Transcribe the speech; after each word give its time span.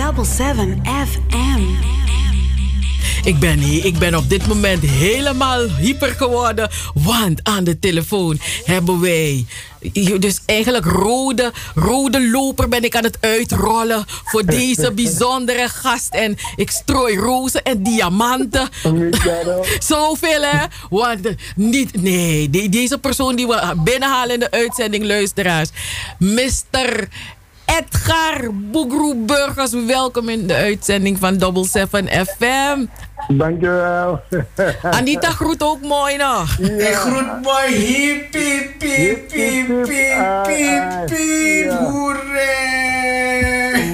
Double 0.00 0.24
7 0.24 0.82
FM. 0.84 1.60
Ik 3.24 3.38
ben 3.38 3.58
hier, 3.58 3.84
ik 3.84 3.98
ben 3.98 4.14
op 4.14 4.28
dit 4.28 4.46
moment 4.46 4.82
helemaal 4.82 5.68
hyper 5.68 6.08
geworden. 6.08 6.70
Want 6.94 7.40
aan 7.42 7.64
de 7.64 7.78
telefoon 7.78 8.38
hebben 8.64 9.00
wij. 9.00 9.46
Dus 10.18 10.40
eigenlijk 10.46 10.84
rode, 10.84 11.52
rode 11.74 12.30
loper 12.30 12.68
ben 12.68 12.84
ik 12.84 12.96
aan 12.96 13.04
het 13.04 13.18
uitrollen 13.20 14.04
voor 14.06 14.44
deze 14.44 14.92
bijzondere 15.02 15.68
gast. 15.68 16.14
En 16.14 16.36
ik 16.56 16.70
strooi 16.70 17.16
rozen 17.16 17.62
en 17.62 17.82
diamanten. 17.82 18.68
Zoveel 19.78 20.42
hè? 20.42 20.66
Want 20.90 21.28
niet, 21.56 22.02
nee, 22.02 22.50
deze 22.70 22.98
persoon 22.98 23.36
die 23.36 23.46
we 23.46 23.72
binnenhalen 23.84 24.34
in 24.34 24.40
de 24.40 24.50
uitzending, 24.50 25.04
luisteraars. 25.04 25.70
Mr. 26.18 27.08
Edgar 27.78 28.48
Boegroe 28.52 29.14
Burgers. 29.16 29.72
Welkom 29.86 30.28
in 30.28 30.46
de 30.46 30.54
uitzending 30.54 31.18
van 31.18 31.36
Double 31.38 31.66
7 31.66 32.08
FM. 32.08 32.86
Dankjewel. 33.28 34.20
Anita 34.82 35.30
groet 35.30 35.62
ook 35.62 35.80
mooi 35.80 36.16
nog. 36.16 36.56
Ja. 36.58 36.88
Ik 36.88 36.94
groet 36.94 37.42
mooi. 37.42 37.74
Hip, 37.74 38.32
hip, 38.32 38.80
hip, 38.80 39.30
hip, 39.30 39.86
hip, 39.86 39.86
hip, 40.46 41.08
hip, 41.08 41.70
hoeré. 41.70 42.50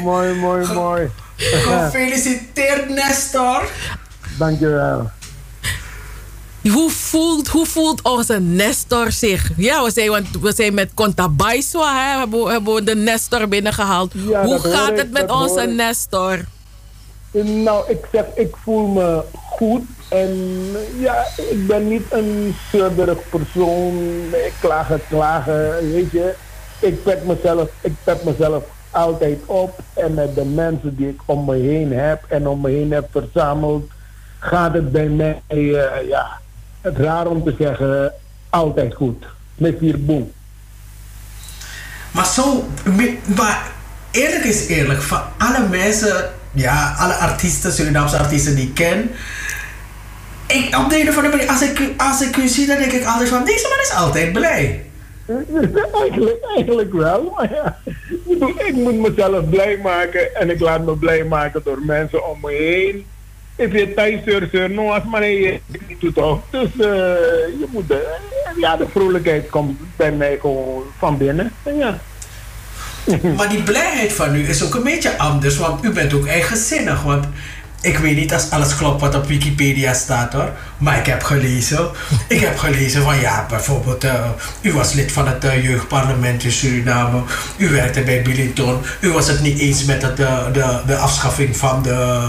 Mooi, 0.03 0.35
mooi, 0.35 0.67
mooi. 0.73 1.11
Gefeliciteerd, 1.37 2.89
Nestor. 2.89 3.71
Dankjewel. 4.39 5.11
Hoe 6.73 6.91
voelt, 6.91 7.49
hoe 7.49 7.67
voelt 7.67 8.03
onze 8.03 8.41
Nestor 8.41 9.13
zich? 9.13 9.51
Ja, 9.57 9.85
we 9.85 9.91
zijn, 9.91 10.11
want 10.11 10.27
we 10.41 10.53
zijn 10.53 10.75
met 10.75 10.91
Contabaiswa, 10.95 11.95
hè, 11.95 12.19
hebben, 12.19 12.49
hebben 12.49 12.75
we 12.75 12.83
de 12.83 12.95
Nestor 12.95 13.49
binnengehaald. 13.49 14.13
Ja, 14.13 14.45
hoe 14.45 14.59
gaat 14.59 14.99
het 14.99 15.11
met 15.11 15.31
onze. 15.31 15.67
Nestor? 15.67 16.45
Nou, 17.45 17.91
ik 17.91 18.05
zeg, 18.13 18.25
ik 18.35 18.57
voel 18.63 18.87
me 18.87 19.23
goed. 19.33 19.83
En 20.09 20.37
ja, 20.99 21.27
ik 21.51 21.67
ben 21.67 21.89
niet 21.89 22.03
een 22.11 22.55
zeurderig 22.73 23.19
persoon. 23.29 23.95
Ik 24.33 24.53
klagen, 24.61 25.01
klagen, 25.09 25.93
weet 25.93 26.11
je. 26.11 26.35
Ik 26.79 27.03
pep 27.03 27.25
mezelf, 27.25 27.69
ik 27.81 27.93
pep 28.05 28.25
mezelf 28.25 28.65
altijd 28.91 29.39
op. 29.47 29.79
En 29.95 30.15
met 30.15 30.35
de 30.35 30.45
mensen 30.45 30.97
die 30.97 31.09
ik 31.09 31.21
om 31.25 31.45
me 31.45 31.57
heen 31.57 31.93
heb 31.93 32.25
en 32.29 32.49
om 32.49 32.61
me 32.61 32.71
heen 32.71 32.93
heb 32.93 33.09
verzameld, 33.11 33.91
gaat 34.39 34.75
het 34.75 34.93
bij 34.93 35.09
mij, 35.09 35.43
eh, 35.47 36.09
ja, 36.09 36.41
het 36.87 36.99
raar 36.99 37.27
om 37.27 37.45
te 37.45 37.55
zeggen, 37.59 38.13
altijd 38.51 38.95
goed. 38.95 39.25
Met 39.55 39.77
vier 39.79 40.05
boem. 40.05 40.33
Maar 42.11 42.27
zo, 42.27 42.65
maar 43.37 43.71
eerlijk 44.11 44.45
is 44.45 44.67
eerlijk, 44.67 45.03
van 45.03 45.21
alle 45.39 45.69
mensen, 45.69 46.31
ja, 46.53 46.95
alle 46.99 47.13
artiesten, 47.15 47.73
Surinaamse 47.73 48.19
artiesten 48.19 48.57
die 48.57 48.67
ik 48.67 48.75
ken. 48.75 49.11
Ik, 50.47 50.77
op 50.79 50.91
de 50.91 51.01
een 51.01 51.09
of 51.09 51.17
andere 51.17 51.37
manier, 51.37 51.51
als 51.51 51.63
ik, 51.63 51.91
als 51.97 52.23
ik 52.23 52.37
u 52.37 52.49
zie, 52.49 52.67
dan 52.67 52.79
denk 52.79 52.93
ik 52.93 53.05
altijd 53.05 53.29
van, 53.29 53.45
deze 53.45 53.69
man 53.69 53.81
is 53.81 54.05
altijd 54.05 54.33
blij. 54.33 54.85
Eigenlijk, 56.03 56.45
eigenlijk 56.57 56.93
wel, 56.93 57.33
maar 57.37 57.53
ja. 57.53 57.79
Ik, 57.85 58.21
bedoel, 58.25 58.61
ik 58.61 58.75
moet 58.75 58.99
mezelf 58.99 59.49
blij 59.49 59.79
maken 59.83 60.35
en 60.35 60.51
ik 60.51 60.61
laat 60.61 60.85
me 60.85 60.97
blij 60.97 61.25
maken 61.25 61.61
door 61.65 61.79
mensen 61.87 62.29
om 62.31 62.39
me 62.43 62.53
heen. 62.53 63.07
Ik 63.57 63.71
vind 63.71 63.97
thuis 63.97 64.21
zeur, 64.25 64.71
no, 64.71 64.91
als 64.91 65.05
maar 65.05 65.27
je 65.27 65.61
niet 65.89 66.01
doet 66.01 66.15
toch. 66.15 66.41
Dus 66.51 66.71
eh, 66.79 66.87
je 67.59 67.67
moet, 67.71 67.91
eh, 67.91 67.97
ja, 68.57 68.77
de 68.77 68.87
vrolijkheid 68.91 69.51
komt 69.51 69.79
bij 69.97 70.13
mij 70.13 70.39
gewoon 70.41 70.83
van 70.99 71.19
binnen. 71.19 71.53
En 71.63 71.77
ja. 71.77 71.99
Maar 73.37 73.49
die 73.49 73.63
blijheid 73.63 74.13
van 74.13 74.35
u 74.35 74.49
is 74.49 74.65
ook 74.65 74.75
een 74.75 74.83
beetje 74.83 75.19
anders, 75.19 75.57
want 75.57 75.85
u 75.85 75.91
bent 75.91 76.15
ook 76.15 76.27
eigenzinnig. 76.27 77.03
Want 77.03 77.27
ik 77.87 77.99
weet 77.99 78.17
niet 78.17 78.33
als 78.33 78.51
alles 78.51 78.77
klopt 78.77 79.01
wat 79.01 79.15
op 79.15 79.27
Wikipedia 79.27 79.95
staat 79.95 80.33
hoor. 80.33 80.51
Maar 80.79 80.99
ik 80.99 81.07
heb 81.07 81.23
gelezen. 81.23 81.89
Ik 82.29 82.41
heb 82.41 82.59
gelezen 82.59 83.03
van 83.03 83.21
ja, 83.21 83.47
bijvoorbeeld, 83.49 84.05
eh, 84.05 84.29
u 84.61 84.73
was 84.73 84.93
lid 84.93 85.13
van 85.13 85.27
het 85.29 85.45
eh, 85.45 85.65
jeugdparlement 85.65 86.45
in 86.45 86.53
Suriname. 86.53 87.23
U 87.57 87.69
werkte 87.69 88.01
bij 88.01 88.23
Billington. 88.23 88.79
U 89.01 89.13
was 89.13 89.29
het 89.29 89.41
niet 89.41 89.59
eens 89.59 89.85
met 89.85 90.03
het, 90.03 90.21
eh, 90.21 90.53
de, 90.53 90.81
de 90.87 90.97
afschaffing 90.97 91.57
van 91.57 91.83
de. 91.83 92.29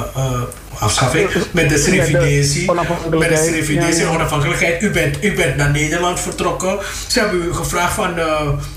afschaffing? 0.80 1.30
Met 1.52 1.70
de 1.70 1.78
Srividesie. 1.78 2.72
Met 2.72 3.30
de 3.30 3.74
ja, 3.74 3.88
ja. 3.88 4.08
onafhankelijkheid. 4.08 4.82
U 4.82 4.92
bent, 4.92 5.24
u 5.24 5.34
bent 5.34 5.56
naar 5.56 5.72
Nederland 5.72 6.20
vertrokken. 6.20 6.78
Ze 7.08 7.20
hebben 7.20 7.44
u 7.44 7.54
gevraagd 7.54 7.94
van, 7.94 8.14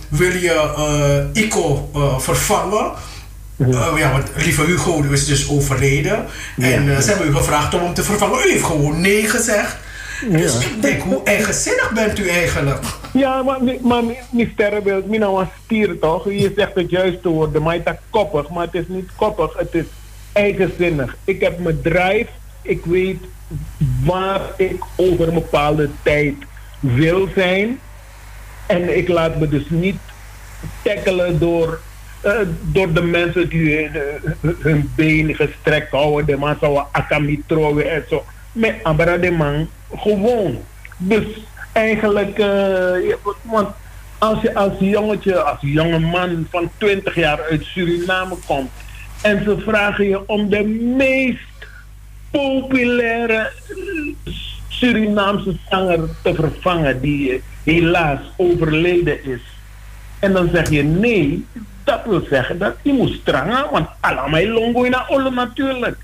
wil 0.09 0.32
je 0.32 1.31
ICO 1.32 1.91
vervangen? 2.19 2.93
Eh, 3.60 3.93
ja, 3.97 4.12
want 4.12 4.31
lieve 4.37 4.65
Hugo 4.65 5.03
is 5.03 5.26
dus 5.26 5.48
overleden. 5.48 6.26
En 6.59 6.94
eh, 6.94 6.98
ze 6.98 7.10
hebben 7.10 7.28
u 7.28 7.34
gevraagd 7.34 7.75
om 7.75 7.81
hem 7.81 7.94
te 7.94 8.03
vervangen. 8.03 8.47
U 8.47 8.50
heeft 8.50 8.65
gewoon 8.65 9.00
nee 9.00 9.28
gezegd. 9.28 9.76
Dus 10.28 10.65
ik 10.65 10.82
denk, 10.82 11.03
hoe 11.03 11.22
eigenzinnig 11.25 11.93
bent 11.93 12.19
u 12.19 12.28
eigenlijk? 12.28 12.84
Ja, 13.12 13.43
maar, 13.43 13.59
maar 13.82 14.03
mijn 14.31 14.50
sterrenbeeld, 14.53 15.09
mijn 15.09 15.20
naam 15.20 15.32
was 15.32 15.47
stier 15.65 15.99
toch? 15.99 16.25
Je 16.25 16.53
zegt 16.56 16.75
het 16.75 16.91
juiste 16.91 17.28
woorden, 17.28 17.62
maar 17.62 17.75
het 17.75 17.87
is 17.87 17.93
koppig. 18.10 18.49
Maar 18.49 18.65
het 18.65 18.75
is 18.75 18.88
niet 18.88 19.10
koppig, 19.16 19.56
het 19.56 19.75
is 19.75 19.84
eigenzinnig. 20.32 21.16
Ik 21.25 21.41
heb 21.41 21.59
mijn 21.59 21.81
drive, 21.82 22.28
ik 22.62 22.84
weet 22.84 23.19
waar 24.04 24.41
ik 24.56 24.84
over 24.97 25.28
een 25.28 25.34
bepaalde 25.34 25.91
tijd 26.03 26.34
wil 26.81 27.28
zijn. 27.34 27.81
En 28.66 28.97
ik 28.97 29.09
laat 29.09 29.38
me 29.38 29.49
dus 29.49 29.65
niet 29.69 29.99
tackelen 30.82 31.38
door, 31.38 31.81
eh, 32.20 32.32
door 32.62 32.92
de 32.92 33.03
mensen 33.03 33.48
die 33.48 33.88
hun, 34.41 34.56
hun 34.60 34.91
benen 34.94 35.34
gestrekt 35.34 35.91
houden. 35.91 36.26
De 36.26 36.36
man 36.36 36.56
zou 36.60 36.84
akamitrowen 36.92 37.91
en 37.91 38.04
zo. 38.08 38.25
Met 38.53 38.75
Abra 38.82 39.16
de 39.16 39.31
man 39.31 39.69
gewoon. 39.97 40.58
Dus 40.97 41.25
eigenlijk, 41.72 42.38
eh, 42.38 43.14
want 43.42 43.69
als 44.19 44.41
je 44.41 44.54
als 44.54 44.72
jongetje, 44.78 45.42
als 45.42 45.58
jonge 45.60 45.98
man 45.98 46.47
van 46.50 46.70
20 46.78 47.14
jaar 47.14 47.42
uit 47.50 47.64
Suriname 47.64 48.37
komt 48.47 48.70
en 49.22 49.44
ze 49.44 49.58
vragen 49.58 50.08
je 50.08 50.28
om 50.28 50.48
de 50.48 50.64
meest 50.97 51.38
populaire 52.31 53.52
Surinaamse 54.69 55.56
zanger 55.70 56.00
te 56.22 56.34
vervangen 56.34 57.00
die 57.00 57.42
helaas 57.64 58.20
overleden 58.37 59.25
is. 59.25 59.41
En 60.19 60.32
dan 60.32 60.48
zeg 60.52 60.70
je 60.70 60.82
nee, 60.82 61.47
dat 61.91 62.05
wil 62.05 62.27
zeggen 62.31 62.59
dat 62.59 62.75
je 62.83 62.93
moet 62.93 63.12
strangen, 63.12 63.71
want 63.71 63.89
allemaal 64.01 64.47
longo 64.47 64.83
in 64.83 65.09
Olo 65.09 65.31
natuurlijk. 65.31 65.97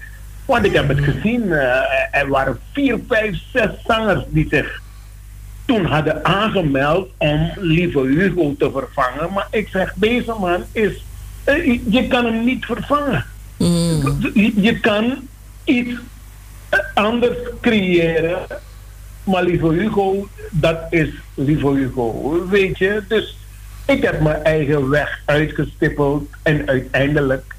Want 0.45 0.65
ik 0.65 0.73
heb 0.73 0.89
het 0.89 0.99
gezien, 1.01 1.53
eh, 1.53 2.21
er 2.21 2.29
waren 2.29 2.59
vier, 2.73 2.99
vijf, 3.09 3.37
zes 3.53 3.71
zangers 3.85 4.25
die 4.29 4.47
zich 4.51 4.81
toen 5.65 5.85
hadden 5.85 6.25
aangemeld 6.25 7.09
om 7.17 7.53
lieve 7.57 8.01
Hugo 8.01 8.55
te 8.59 8.71
vervangen. 8.71 9.33
Maar 9.33 9.47
ik 9.51 9.69
zeg, 9.69 9.95
deze 9.97 10.35
man 10.41 10.65
is, 10.73 11.05
eh, 11.45 11.81
je 11.89 12.07
kan 12.09 12.25
hem 12.25 12.45
niet 12.45 12.65
vervangen. 12.65 13.25
Je, 13.57 14.53
je 14.57 14.81
kan 14.81 15.29
iets 15.65 15.95
eh, 16.69 16.79
anders 16.95 17.37
creëren. 17.61 18.39
Maar 19.25 19.43
lieve 19.43 19.69
Hugo, 19.69 20.29
dat 20.51 20.79
is 20.91 21.09
lieve 21.35 21.69
Hugo. 21.69 22.47
Weet 22.49 22.79
je, 22.79 23.03
dus 23.09 23.37
ik 23.87 24.03
heb 24.03 24.21
mijn 24.21 24.43
eigen 24.43 24.89
weg 24.89 25.23
uitgestippeld. 25.25 26.29
En 26.43 26.69
uiteindelijk 26.69 27.55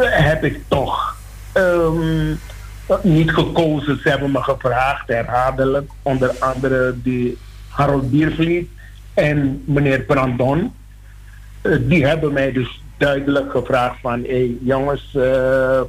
heb 0.00 0.44
ik 0.44 0.60
toch 0.68 1.16
ehm, 1.52 2.34
niet 3.02 3.30
gekozen. 3.30 4.00
Ze 4.00 4.08
hebben 4.08 4.30
me 4.30 4.42
gevraagd, 4.42 5.08
herhaaldelijk. 5.08 5.90
Onder 6.02 6.30
andere 6.38 6.94
die 7.02 7.38
Harold 7.68 8.10
Biervliet 8.10 8.68
en 9.14 9.62
meneer 9.66 10.00
Brandon. 10.00 10.74
Eh, 11.62 11.76
die 11.80 12.06
hebben 12.06 12.32
mij 12.32 12.52
dus 12.52 12.82
duidelijk 12.96 13.50
gevraagd 13.50 14.00
van... 14.00 14.22
hé 14.22 14.28
hey, 14.28 14.56
jongens, 14.60 15.14
eh 15.14 15.80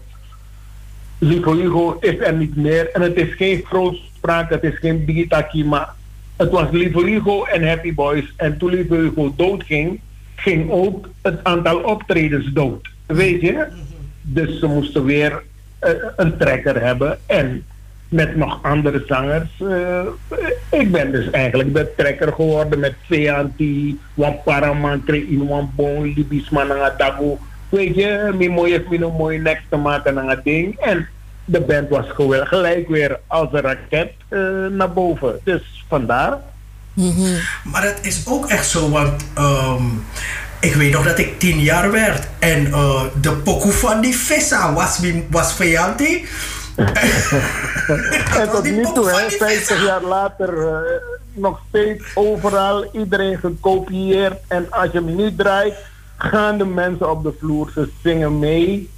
Lieve 1.20 1.56
Hugo 1.56 1.98
is 2.00 2.20
er 2.20 2.34
niet 2.34 2.56
meer. 2.56 2.92
En 2.92 3.02
het 3.02 3.16
is 3.16 3.36
geen 3.36 3.64
grootspraak, 3.66 4.50
het 4.50 4.64
is 4.64 4.78
geen 4.78 5.06
digitaki, 5.06 5.66
maar 5.66 5.94
het 6.40 6.50
was 6.50 6.68
Lieve 6.72 7.06
Hugo 7.06 7.44
en 7.44 7.68
Happy 7.68 7.94
Boys. 7.94 8.34
En 8.36 8.58
toen 8.58 8.70
Lieve 8.70 8.96
Hugo 8.96 9.34
doodging, 9.36 10.00
ging 10.36 10.72
ook 10.72 11.10
het 11.22 11.44
aantal 11.44 11.80
optredens 11.80 12.52
dood. 12.54 12.90
Weet 13.06 13.42
je? 13.42 13.68
Dus 14.22 14.60
ze 14.60 14.68
moesten 14.68 15.04
weer 15.04 15.44
eh, 15.80 15.92
een 16.16 16.38
trekker 16.38 16.82
hebben. 16.82 17.20
En 17.26 17.66
met 18.10 18.36
nog 18.36 18.60
andere 18.62 19.04
zangers. 19.08 19.50
eh, 19.60 20.06
ik 20.80 20.92
ben 20.92 21.12
dus 21.12 21.30
eigenlijk 21.30 21.74
de 21.74 21.92
trekker 21.98 22.34
geworden 22.34 22.80
met 22.80 22.94
Veanti, 23.08 24.00
Wamparamantre, 24.14 25.28
Inwambon, 25.28 26.14
Libisman, 26.16 26.68
Dago. 26.98 27.40
Weet 27.70 27.96
je, 27.96 28.34
mijn 28.38 28.52
mooie 28.52 28.84
een 28.90 29.16
mooie 29.18 29.40
next 29.40 29.66
te 29.70 29.78
maken 29.78 30.20
aan 30.20 30.30
het 30.30 30.44
ding. 30.44 30.80
En 30.80 31.08
de 31.52 31.62
band 31.62 31.90
was 31.90 32.06
gewoon 32.10 32.48
gelijk 32.48 32.88
weer 32.88 33.20
als 33.28 33.48
een 33.52 33.62
raket 33.62 34.12
eh, 34.28 34.40
naar 34.70 34.94
boven. 34.94 35.40
Dus 35.44 35.84
vandaar. 35.88 36.38
Maar 37.64 37.84
het 37.84 38.00
is 38.02 38.28
ook 38.28 38.48
echt 38.48 38.68
zo, 38.68 38.90
want 38.90 39.26
ehm, 39.34 39.86
Ik 40.60 40.76
weet 40.76 40.92
nog 40.92 41.04
dat 41.04 41.20
ik 41.20 41.40
tien 41.40 41.60
jaar 41.60 41.92
werd. 41.92 42.28
En 42.40 42.68
uh, 42.68 43.04
de 43.22 43.32
pokoe 43.32 43.72
van 43.72 44.02
die 44.02 44.16
vissa 44.16 44.74
was, 44.74 45.00
was 45.30 45.54
vijandig. 45.54 46.22
en 48.40 48.50
tot 48.52 48.64
nu 48.64 48.84
toe, 48.94 49.10
hè, 49.10 49.30
50 49.30 49.86
jaar 49.86 50.04
later, 50.04 50.54
uh, 50.58 50.78
nog 51.34 51.60
steeds 51.70 52.04
overal, 52.14 52.90
iedereen 52.94 53.38
gekopieerd. 53.38 54.38
En 54.48 54.68
als 54.70 54.92
je 54.92 54.98
hem 54.98 55.16
nu 55.16 55.36
draait, 55.36 55.76
gaan 56.18 56.58
de 56.58 56.66
mensen 56.66 57.12
op 57.12 57.24
de 57.24 57.34
vloer, 57.40 57.72
ze 57.74 57.90
zingen 58.04 58.40
mee. 58.40 58.90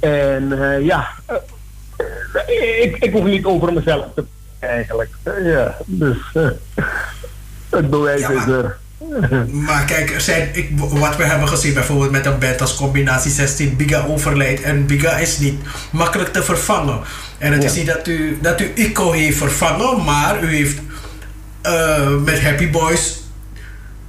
En 0.00 0.52
uh, 0.52 0.84
ja, 0.84 1.08
ik, 2.82 2.96
ik 2.98 3.12
hoef 3.12 3.24
niet 3.24 3.44
over 3.44 3.72
mezelf 3.72 4.06
te 4.14 4.24
eigenlijk. 4.58 5.10
ja, 5.42 5.76
dus 5.86 6.16
het 7.70 7.90
bewijs 7.90 8.20
ja, 8.20 8.30
is 8.30 8.46
er. 8.46 8.78
Maar 9.50 9.84
kijk, 9.84 10.20
zijn, 10.20 10.48
ik, 10.52 10.70
wat 10.78 11.16
we 11.16 11.24
hebben 11.24 11.48
gezien 11.48 11.74
bijvoorbeeld 11.74 12.10
met 12.10 12.26
een 12.26 12.38
band 12.38 12.60
als 12.60 12.74
combinatie 12.74 13.30
16, 13.30 13.76
Biga 13.76 14.04
overlijdt 14.06 14.62
en 14.62 14.86
Biga 14.86 15.16
is 15.16 15.38
niet 15.38 15.60
makkelijk 15.92 16.32
te 16.32 16.42
vervangen. 16.42 17.00
En 17.38 17.52
het 17.52 17.64
is 17.64 17.74
niet 17.74 17.86
dat 17.86 18.06
u, 18.06 18.38
dat 18.42 18.60
u 18.60 18.72
ICO 18.74 19.12
heeft 19.12 19.36
vervangen, 19.36 20.04
maar 20.04 20.42
u 20.42 20.54
heeft 20.54 20.78
uh, 21.66 22.16
met 22.24 22.40
Happy 22.40 22.70
Boys, 22.70 23.22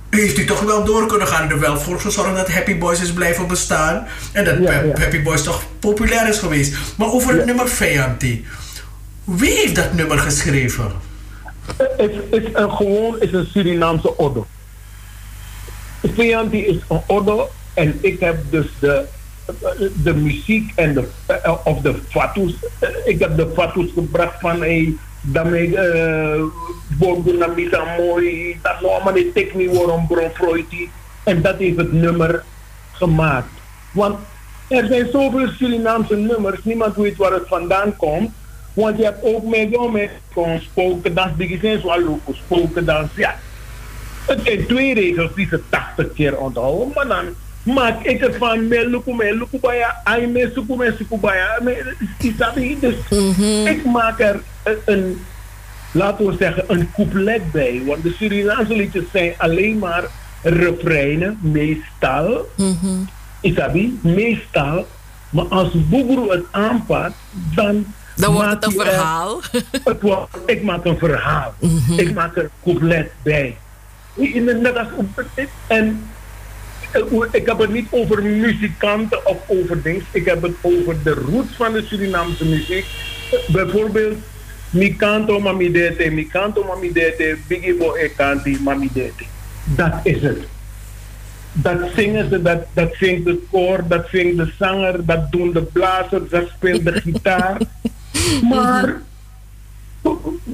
heeft 0.10 0.38
u 0.38 0.46
toch 0.46 0.62
wel 0.62 0.84
door 0.84 1.06
kunnen 1.06 1.28
gaan 1.28 1.44
en 1.44 1.50
er 1.50 1.60
wel 1.60 1.80
voor 1.80 2.00
gezorgd 2.00 2.36
dat 2.36 2.52
Happy 2.52 2.78
Boys 2.78 3.02
is 3.02 3.14
blijven 3.14 3.48
bestaan. 3.48 4.08
En 4.32 4.46
dat 4.46 4.58
ja, 4.58 4.84
Happy 4.94 5.22
Boys 5.22 5.44
toch 5.44 5.64
populair 5.80 6.28
is 6.28 6.38
geweest. 6.38 6.78
Maar 6.98 7.12
over 7.12 7.36
het 7.36 7.46
nummer 7.46 7.68
Vianti, 7.68 8.46
wie 9.24 9.54
heeft 9.54 9.76
dat 9.76 9.94
nummer 9.94 10.20
geschreven? 10.20 10.92
Het 11.78 12.12
is 12.30 12.44
een, 12.54 12.72
gewoon 12.72 13.20
is 13.20 13.32
een 13.32 13.46
Surinaamse 13.46 14.18
orde. 14.18 14.44
Vianti 16.14 16.66
is 16.66 16.78
een 16.88 17.02
orde 17.08 17.48
en 17.74 17.98
ik 18.02 18.20
heb 18.20 18.38
dus 18.50 18.68
de, 18.80 19.06
de 20.04 20.14
muziek 20.14 20.72
en 20.76 20.94
de, 20.94 21.08
of 21.64 21.82
de 21.82 21.96
fatus. 22.10 22.54
Ik 23.06 23.20
heb 23.20 23.38
de 23.38 23.52
fatus 23.56 23.92
gebracht 23.94 24.40
van 24.40 24.60
hey, 24.60 24.96
daarmee 25.21 25.68
uh, 25.68 26.44
bongo 26.88 27.31
na 27.31 27.48
misa 27.48 27.95
mooi, 27.98 28.60
dat 28.62 28.81
nou 28.81 28.94
allemaal 28.94 29.13
de 29.13 29.31
techniek 29.33 29.74
waarom 29.74 30.07
bron 30.07 30.31
En 31.24 31.42
dat 31.42 31.57
heeft 31.57 31.77
het 31.77 31.94
nummer 31.94 32.44
gemaakt. 32.92 33.50
Want 33.92 34.19
er 34.68 34.88
zijn 34.88 35.07
zoveel 35.12 35.48
Surinaamse 35.48 36.16
nummers, 36.16 36.63
niemand 36.63 36.95
weet 36.95 37.18
waar 37.18 37.33
het 37.33 37.48
vandaan 37.48 37.95
komt. 37.95 38.31
Want 38.74 38.98
je 38.98 39.04
hebt 39.04 39.24
ook 39.24 39.44
met 39.44 39.69
jou 39.69 39.92
met 39.92 40.10
spoken 40.60 41.13
dans, 41.13 41.38
die 41.38 41.60
zijn 41.62 41.80
zo 41.80 41.88
al 41.88 42.19
spoken 42.31 42.86
dans. 42.86 43.10
Ja, 43.16 43.36
het 44.25 44.39
zijn 44.44 44.66
twee 44.68 44.94
regels 44.94 45.36
die 45.36 45.48
ze 45.48 45.62
80 45.69 46.13
keer 46.13 46.38
onthouden, 46.38 46.92
maar 46.95 47.07
dan 47.07 47.25
maak 47.63 48.04
ik 48.04 48.21
het 48.21 48.36
van 48.36 48.68
me 48.68 48.89
luku 48.89 49.13
me 49.13 49.36
luku 49.36 49.60
baya, 49.60 50.01
ai 50.04 50.27
me 50.27 50.51
suku 50.54 50.75
me 50.75 50.94
suku 50.98 51.18
baya. 51.18 51.60
Dus 52.80 52.95
mm 53.10 53.68
ik 53.68 53.86
maak 53.86 54.19
er 54.19 54.39
een, 54.86 55.25
laten 55.92 56.25
we 56.25 56.36
zeggen, 56.39 56.63
een 56.68 56.92
couplet 56.95 57.51
bij. 57.51 57.81
Want 57.86 58.04
de 58.04 58.13
Surinaamse 58.18 58.75
liedjes 58.75 59.04
zijn 59.12 59.33
alleen 59.38 59.77
maar 59.77 60.04
refreinen, 60.42 61.38
meestal. 61.42 62.50
Mm 62.56 63.07
Isabi, 63.42 64.00
meestal. 64.01 64.86
Maar 65.30 65.45
als 65.45 65.69
Boegro 65.89 66.30
het 66.30 66.44
aanpakt, 66.51 67.16
dan 67.56 67.86
dan 68.19 68.33
wordt 68.33 68.50
het 68.50 68.66
een 68.66 68.71
verhaal. 68.71 69.42
Het 69.83 70.01
wordt, 70.01 70.38
ik 70.45 70.63
maak 70.63 70.86
een 70.86 70.98
verhaal. 70.98 71.54
Mhm. 71.60 72.00
Ik 72.00 72.13
maak 72.13 72.38
er 72.38 72.44
een 72.44 72.50
couplet 72.63 73.12
bij. 73.21 73.57
En 75.68 76.10
ik 77.31 77.45
heb 77.45 77.57
het 77.60 77.69
niet 77.69 77.88
over 77.89 78.24
muzikanten 78.24 79.25
of 79.25 79.38
over 79.48 79.81
dingen. 79.81 80.06
Ik 80.12 80.25
heb 80.25 80.42
het 80.42 80.56
over 80.62 81.04
de 81.04 81.13
roots 81.13 81.56
van 81.56 81.74
de 81.74 81.83
Surinaamse 81.86 82.45
muziek. 82.45 82.86
Bijvoorbeeld, 83.48 84.18
mi 84.69 84.95
canto 84.95 85.39
mami 85.39 85.71
dete, 85.71 86.10
mi 86.10 86.27
canto 86.27 86.63
mami 86.63 86.92
dete, 86.92 87.38
biggie 87.48 87.74
bo 87.74 87.95
e 87.95 88.13
canti 88.16 88.57
mami 88.62 88.89
dete. 88.94 89.24
Dat 89.63 89.94
is 90.04 90.21
het. 90.21 90.48
Dat 91.51 91.77
zingen 91.95 92.30
ze, 92.30 92.42
dat, 92.42 92.66
dat 92.74 92.94
zingt 92.94 93.25
de 93.25 93.39
koor, 93.51 93.83
dat 93.88 94.07
zingt 94.12 94.38
de 94.38 94.51
zanger, 94.57 95.06
dat 95.06 95.31
doen 95.31 95.54
de 95.54 95.62
blazers, 95.62 96.30
dat 96.30 96.48
speelt 96.56 96.86
de 96.86 97.01
gitaar. 97.01 97.57
Maar 98.50 99.01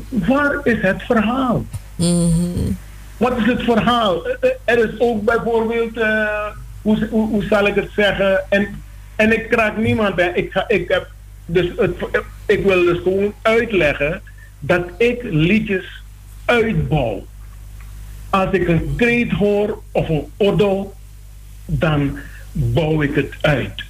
waar 0.09 0.59
is 0.63 0.81
het 0.81 1.03
verhaal? 1.03 1.65
Mm 1.95 2.77
wat 3.17 3.37
is 3.37 3.45
het 3.45 3.63
verhaal? 3.63 4.27
Er 4.63 4.89
is 4.89 4.99
ook 4.99 5.23
bijvoorbeeld, 5.23 5.97
uh, 5.97 6.47
hoe, 6.81 7.07
hoe, 7.09 7.27
hoe, 7.27 7.43
zal 7.43 7.67
ik 7.67 7.75
het 7.75 7.89
zeggen? 7.95 8.43
En, 8.49 8.83
en 9.15 9.31
ik 9.31 9.49
kraak 9.49 9.77
niemand 9.77 10.15
bij. 10.15 10.31
Ik, 10.33 10.51
ga, 10.51 10.67
ik, 10.67 10.87
heb 10.87 11.11
dus 11.45 11.71
ik 12.45 12.63
wil 12.63 12.83
dus 12.83 12.97
gewoon 13.03 13.33
uitleggen 13.41 14.21
dat 14.59 14.83
ik 14.97 15.19
liedjes 15.23 16.03
uitbouw. 16.45 17.25
Als 18.29 18.51
ik 18.51 18.67
een 18.67 18.93
kreet 18.95 19.31
hoor 19.31 19.81
of 19.91 20.09
een 20.09 20.25
ordo, 20.37 20.93
dan 21.65 22.17
bouw 22.51 23.01
ik 23.01 23.15
het 23.15 23.33
uit. 23.41 23.83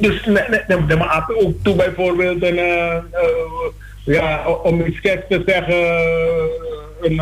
Dus 0.00 0.22
de 0.22 0.96
maak 0.98 1.30
ook 1.30 1.54
toe 1.62 1.74
bijvoorbeeld 1.74 2.42
een, 2.42 2.56
uh, 2.56 2.96
uh, 3.12 3.68
ja, 4.04 4.48
om 4.48 4.80
iets 4.80 4.98
geks 4.98 5.22
te 5.28 5.42
zeggen, 5.46 5.76
een 7.00 7.20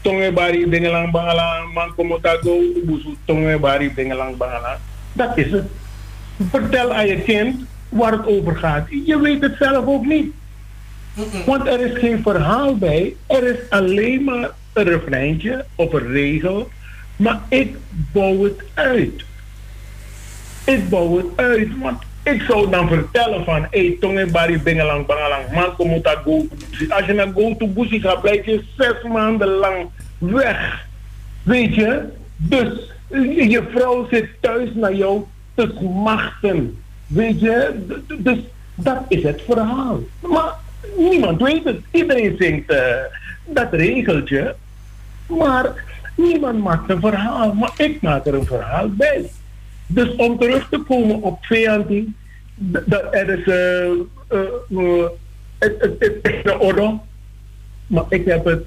tonge 0.00 0.32
bari 0.32 0.66
bengelang 0.66 1.10
bangala 1.10 1.64
man 1.74 1.94
komotago 1.94 2.60
busu 2.84 3.16
tonge 3.24 3.58
bari 3.58 3.90
bengelang 3.92 4.36
bangala. 4.36 4.78
Dat 5.12 5.36
is 5.36 5.50
het. 5.52 5.68
Vertel 6.50 6.92
aan 6.92 7.06
je 7.06 7.20
kind 7.20 7.64
waar 7.90 8.12
het 8.12 8.26
over 8.26 8.56
gaat. 8.56 8.88
Je 9.04 9.20
weet 9.20 9.42
het 9.42 9.56
zelf 9.58 9.86
ook 9.86 10.04
niet. 10.04 10.32
Want 11.46 11.66
er 11.66 11.80
is 11.80 11.98
geen 11.98 12.22
verhaal 12.22 12.76
bij. 12.76 13.14
Er 13.26 13.44
is 13.44 13.70
alleen 13.70 14.24
maar 14.24 14.50
een 14.72 14.84
refreintje 14.84 15.64
of 15.74 15.92
een 15.92 16.06
regel. 16.06 16.68
Maar 17.16 17.40
ik 17.48 17.76
bouw 18.12 18.44
het 18.44 18.62
uit. 18.74 19.24
Ik 20.64 20.88
bouw 20.88 21.16
het 21.16 21.26
uit. 21.36 21.68
Want 21.78 22.02
ik 22.22 22.42
zou 22.42 22.70
dan 22.70 22.88
vertellen 22.88 23.44
van, 23.44 23.66
hey, 23.70 23.96
tonge 24.00 24.26
bari 24.26 24.58
bengelang 24.58 25.06
bangalang, 25.06 25.50
man 25.52 25.76
kom 25.76 25.88
moet 25.88 26.16
go 26.24 26.46
Als 26.88 27.06
je 27.06 27.12
naar 27.12 27.32
go 27.34 27.56
to 27.56 27.66
busi 27.66 28.00
gaat, 28.00 28.20
blijf 28.20 28.46
je 28.46 28.64
zes 28.76 29.02
maanden 29.12 29.48
lang 29.48 29.88
weg. 30.18 30.86
Weet 31.42 31.74
je? 31.74 32.02
Dus 32.36 32.92
je 33.48 33.62
vrouw 33.70 34.06
zit 34.10 34.28
thuis 34.40 34.68
naar 34.74 34.94
jou 34.94 35.24
te 35.54 35.74
smachten. 35.78 36.78
Weet 37.10 37.40
je? 37.40 37.86
Dus 38.18 38.38
dat 38.74 39.02
is 39.08 39.22
het 39.22 39.42
verhaal. 39.42 40.00
Maar 40.20 40.54
niemand 40.96 41.42
weet 41.42 41.64
het. 41.64 41.80
Iedereen 41.90 42.36
zingt 42.38 42.72
uh, 42.72 42.78
dat 43.44 43.68
regeltje. 43.70 44.54
Maar 45.26 45.84
niemand 46.16 46.62
maakt 46.62 46.90
een 46.90 47.00
verhaal. 47.00 47.54
Maar 47.54 47.72
ik 47.76 48.02
maak 48.02 48.26
er 48.26 48.34
een 48.34 48.46
verhaal 48.46 48.88
bij. 48.88 49.30
Dus 49.86 50.16
om 50.16 50.38
terug 50.38 50.68
te 50.68 50.78
komen 50.78 51.22
op 51.22 51.44
Veanti, 51.44 52.14
er 53.10 53.28
is 53.28 53.46
uh, 53.46 55.06
het, 55.58 55.80
het, 55.80 56.18
is 56.22 56.42
de 56.42 56.58
orde, 56.58 56.98
maar 57.86 58.04
ik 58.08 58.24
heb 58.24 58.44
het 58.44 58.64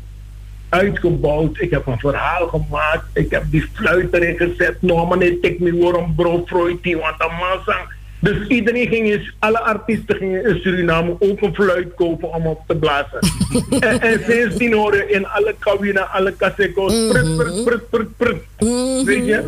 uitgebouwd. 0.69 1.61
Ik 1.61 1.69
heb 1.69 1.87
een 1.87 1.99
verhaal 1.99 2.47
gemaakt. 2.47 3.05
Ik 3.13 3.31
heb 3.31 3.43
die 3.49 3.69
fluit 3.73 4.13
erin 4.13 4.37
gezet. 4.37 4.81
No, 4.81 5.05
meneer, 5.05 5.39
tik 5.41 5.59
me 5.59 5.77
waarom 5.77 6.15
bro 6.15 6.43
Freud, 6.45 6.93
want 6.93 7.15
een 7.17 7.35
man 7.39 7.87
Dus 8.23 8.47
iedereen 8.47 8.87
ging 8.87 9.11
eens, 9.11 9.35
alle 9.39 9.59
artiesten 9.59 10.15
gingen 10.15 10.45
in 10.45 10.59
Suriname 10.59 11.15
ook 11.19 11.41
een 11.41 11.53
fluit 11.53 11.93
kopen 11.95 12.33
om 12.33 12.47
op 12.47 12.61
te 12.67 12.75
blazen. 12.75 13.19
en, 13.89 14.01
en 14.01 14.19
sindsdien 14.27 14.73
horen 14.73 15.11
in 15.11 15.27
alle 15.27 15.55
cabine, 15.59 16.01
alle 16.01 16.35
casseco's, 16.35 17.07
prut, 17.07 17.37
prut, 17.37 17.63
prut, 17.63 17.89
prut, 17.89 18.17
prut. 18.17 18.41
Weet 19.05 19.25
je? 19.25 19.43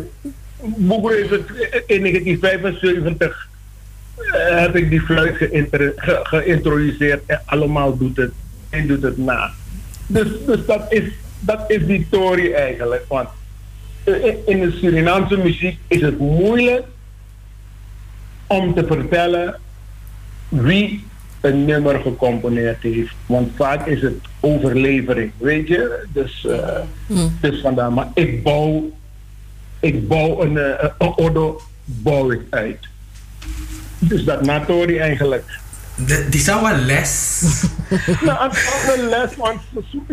Boeger 0.60 1.16
heeft 1.16 1.30
het 1.30 1.48
in 1.86 2.00
1975 2.00 3.48
uh, 4.18 4.60
heb 4.60 4.76
ik 4.76 4.90
die 4.90 5.00
fluit 5.00 5.36
geïntroduceerd 6.22 7.22
en 7.26 7.42
allemaal 7.44 7.96
doet 7.96 8.16
het 8.16 8.32
en 8.70 8.86
doet 8.86 9.02
het 9.02 9.18
na. 9.18 9.50
Dus, 10.06 10.28
dus 10.46 10.66
dat, 10.66 10.86
is, 10.88 11.02
dat 11.40 11.64
is 11.68 11.86
die 11.86 12.04
story 12.06 12.52
eigenlijk. 12.52 13.04
Want 13.08 13.28
in 14.44 14.60
de 14.60 14.70
Surinaamse 14.80 15.36
muziek 15.36 15.78
is 15.86 16.00
het 16.00 16.18
moeilijk 16.18 16.84
om 18.46 18.74
te 18.74 18.86
vertellen 18.86 19.56
wie 20.48 21.04
een 21.40 21.64
nummer 21.64 22.00
gecomponeerd 22.00 22.82
heeft. 22.82 23.14
Want 23.26 23.50
vaak 23.56 23.86
is 23.86 24.02
het 24.02 24.14
overlevering, 24.40 25.32
weet 25.36 25.68
je? 25.68 26.04
Dus, 26.12 26.46
uh, 26.48 27.18
dus 27.40 27.60
vandaar. 27.60 27.92
Maar 27.92 28.08
ik 28.14 28.42
bouw, 28.42 28.90
ik 29.80 30.08
bouw 30.08 30.42
een, 30.42 30.52
uh, 30.52 30.88
een 30.98 31.12
orde 31.16 31.54
bouw 31.84 32.30
ik 32.30 32.40
uit. 32.50 32.78
Dus 33.98 34.24
dat 34.24 34.44
Natori 34.44 34.98
eigenlijk. 34.98 35.60
De, 36.06 36.26
die 36.30 36.40
zou 36.40 36.62
wel 36.62 36.76
les. 36.76 37.42
nou, 38.26 38.48
het 38.48 38.56
is 38.56 38.84
wel 38.86 39.08
les, 39.08 39.36
want 39.36 39.60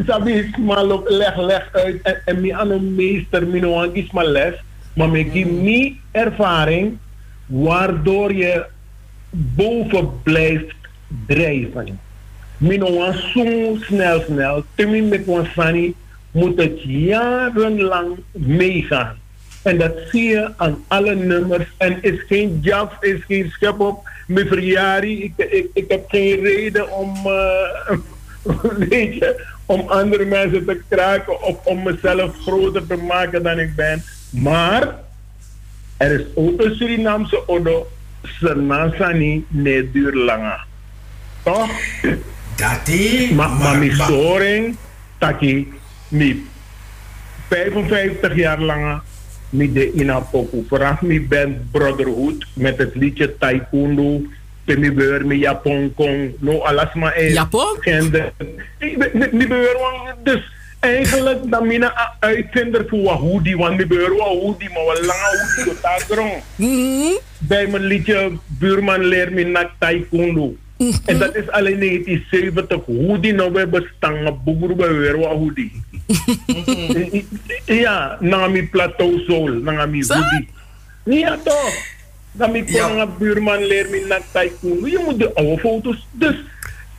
Sabi 0.08 0.32
is 0.32 0.58
maar 0.58 0.86
leg, 1.04 1.38
leg 1.38 1.70
uit. 1.72 2.02
En, 2.02 2.22
en 2.26 2.56
aan 2.56 2.72
een 2.72 2.96
meester, 2.96 3.48
mi 3.48 3.60
no 3.60 3.82
is 3.92 4.12
maar 4.12 4.26
les. 4.26 4.54
Maar 4.94 5.10
met 5.10 5.34
die 5.34 6.02
ervaring, 6.12 6.98
waardoor 7.46 8.34
je 8.34 8.66
boven 9.30 10.22
blijft 10.24 10.76
drijven. 11.28 12.00
Mino 12.58 13.12
zo 13.12 13.78
snel, 13.80 14.22
snel. 14.22 14.64
Temi 14.76 15.02
met 15.02 15.28
sani 15.56 15.96
moet 16.32 16.58
het 16.58 16.82
jarenlang 16.82 18.18
meegaan. 18.32 19.18
En 19.62 19.78
dat 19.78 19.94
zie 20.12 20.24
je 20.24 20.52
aan 20.58 20.84
alle 20.88 21.16
nummers. 21.16 21.66
En 21.78 21.98
is 22.02 22.24
geen 22.28 22.60
jazz, 22.62 22.92
is 23.00 23.24
geen 23.28 23.50
schep 23.50 23.80
op. 23.80 24.10
Mijn 24.28 24.48
verjaring, 24.48 25.24
ik, 25.24 25.34
ik, 25.52 25.68
ik 25.74 25.86
heb 25.88 26.10
geen 26.10 26.42
reden 26.42 26.92
om, 26.92 27.14
uh, 27.26 27.98
weet 28.90 29.14
je, 29.14 29.46
om 29.66 29.80
andere 29.88 30.26
mensen 30.26 30.66
te 30.66 30.82
kraken 30.90 31.42
of 31.42 31.66
om 31.66 31.84
mezelf 31.84 32.38
groter 32.38 32.88
te 32.88 32.96
maken 32.96 33.44
dan 33.44 33.60
ik 33.60 33.76
ben. 33.76 34.04
Maar 34.30 34.96
er 36.04 36.20
is 36.20 36.26
ook 36.36 36.62
een 36.62 36.76
Surinaamse 36.76 37.48
odo, 37.48 37.88
Senasani 38.24 39.46
ne 39.48 39.92
duur 39.92 40.14
langer. 40.14 40.66
Toch? 41.44 41.72
Dat 42.56 42.88
is. 42.88 43.30
Maar 43.30 43.50
ma, 43.50 43.74
mijn 43.74 43.92
storing, 43.92 44.76
taki, 45.18 45.74
mi 46.08 46.48
55 47.48 48.36
jaar 48.36 48.60
langer, 48.60 49.02
mi 49.50 49.72
de 49.72 49.92
inapoku. 49.92 50.66
Vooraf 50.68 51.02
mi 51.02 51.28
ben 51.28 51.68
Brotherhood 51.72 52.46
met 52.54 52.78
het 52.78 52.96
liedje 52.96 53.38
Taekwondo. 53.38 54.22
Mi 54.66 54.92
beur 54.92 55.26
mi 55.26 55.38
Japon 55.38 55.94
kong. 55.96 56.34
No 56.40 56.64
alasma 56.64 57.14
is. 57.14 57.34
Japon? 57.34 57.78
Mi 59.32 59.48
beur 59.48 59.78
dus 60.24 60.42
eigenlijk 60.84 61.52
dan 61.52 61.68
mina 61.68 62.16
uitvinder 62.20 62.86
voor 62.88 63.02
wat 63.02 63.20
hoodie, 63.20 63.58
want 63.58 63.78
mi 63.78 63.86
beur 63.86 64.16
wat 64.16 64.28
hoodie, 64.28 64.70
maar 64.70 64.84
wat 64.84 65.06
lange 65.06 65.54
hoodie 65.56 65.74
tot 65.74 66.04
grond. 66.10 66.44
Mhm. 66.56 67.18
Bij 67.38 67.68
mijn 67.68 67.84
liedje 67.84 68.32
buurman 68.48 69.06
leer 69.06 69.34
me 69.34 69.44
nak 69.44 69.70
taekwondo. 69.80 70.56
En 71.06 71.20
dat 71.20 71.36
is 71.36 71.50
alleen 71.50 71.80
1970. 71.80 72.86
Hoe 72.86 73.20
die 73.20 73.34
nou 73.34 73.52
bij 73.52 73.70
bestaan, 73.70 74.42
boer 74.44 74.76
bij 74.76 74.94
weer 74.94 75.18
wat 75.20 75.32
hoe 75.32 75.54
die. 75.54 75.72
Ja, 77.66 78.18
nami 78.20 78.68
plateau 78.68 79.24
soul, 79.28 79.52
nami 79.52 80.04
hoodie. 80.08 80.50
Ja 81.04 81.38
toch? 81.44 81.74
Dan 82.32 82.52
mi 82.52 82.64
kon 82.64 83.10
buurman 83.18 83.66
leer 83.66 83.90
me 83.90 84.06
nak 84.08 84.24
taekwondo. 84.32 84.88
Je 84.88 85.02
moet 85.06 85.20
de 85.20 85.34
oude 85.34 85.58
foto's. 85.58 86.08
Dus 86.12 86.36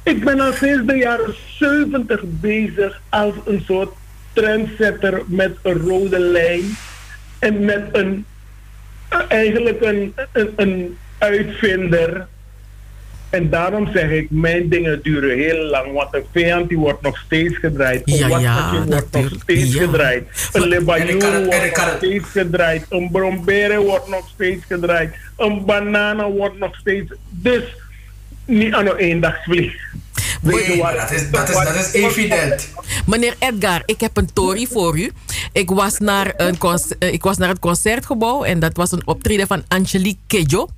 ik 0.04 0.24
ben 0.24 0.40
al 0.40 0.52
sinds 0.52 0.86
de 0.86 0.96
jaren 0.96 1.34
70 1.58 2.22
bezig 2.24 3.00
als 3.08 3.34
een 3.46 3.62
soort 3.66 3.92
trendsetter 4.32 5.22
met 5.26 5.56
een 5.62 5.78
rode 5.78 6.18
lijn. 6.18 6.76
En 7.38 7.64
met 7.64 7.84
een, 7.92 8.24
eigenlijk 9.28 9.80
een, 9.80 10.14
een, 10.32 10.52
een 10.56 10.96
uitvinder 11.18 12.26
en 13.34 13.50
daarom 13.50 13.88
zeg 13.92 14.10
ik, 14.10 14.30
mijn 14.30 14.68
dingen 14.68 15.02
duren 15.02 15.36
heel 15.36 15.64
lang. 15.64 15.92
Want 15.92 16.14
een 16.14 16.24
vijand 16.32 16.68
die 16.68 16.78
wordt 16.78 17.02
nog 17.02 17.18
steeds 17.18 17.56
gedraaid. 17.56 18.02
Een 18.04 18.14
ja, 18.14 18.38
ja, 18.38 18.84
wordt 18.86 19.12
nog 19.12 19.30
steeds 19.42 19.72
ja. 19.72 19.80
gedraaid. 19.80 20.48
Een 20.52 20.68
lebajoen 20.68 21.44
wordt 21.44 21.76
nog 21.76 21.94
steeds 21.96 22.28
gedraaid. 22.28 22.86
Een 22.88 23.10
brombere 23.10 23.80
wordt 23.80 24.08
nog 24.08 24.28
steeds 24.28 24.64
gedraaid. 24.64 25.14
Een 25.36 25.64
banana 25.64 26.30
wordt 26.30 26.58
nog 26.58 26.76
steeds... 26.76 27.12
Dus 27.30 27.76
niet 28.44 28.74
aan 28.74 28.86
een 28.86 28.96
eendagsvlieg. 28.96 29.93
Nee, 30.44 30.76
dat 30.76 31.10
is, 31.10 31.30
dat, 31.30 31.48
is, 31.48 31.54
dat 31.54 31.74
is 31.74 31.92
evident. 31.92 32.68
Meneer 33.06 33.36
Edgar, 33.38 33.82
ik 33.86 34.00
heb 34.00 34.16
een 34.16 34.28
story 34.30 34.66
voor 34.70 34.98
u. 34.98 35.10
Ik 35.52 35.70
was 35.70 35.98
naar, 35.98 36.32
een 36.36 36.58
concert, 36.58 37.04
ik 37.04 37.22
was 37.22 37.36
naar 37.36 37.48
het 37.48 37.58
concertgebouw 37.58 38.44
en 38.44 38.58
dat 38.58 38.76
was 38.76 38.92
een 38.92 39.06
optreden 39.06 39.46
van 39.46 39.62
Angelique 39.68 40.20
Kedjo. 40.26 40.68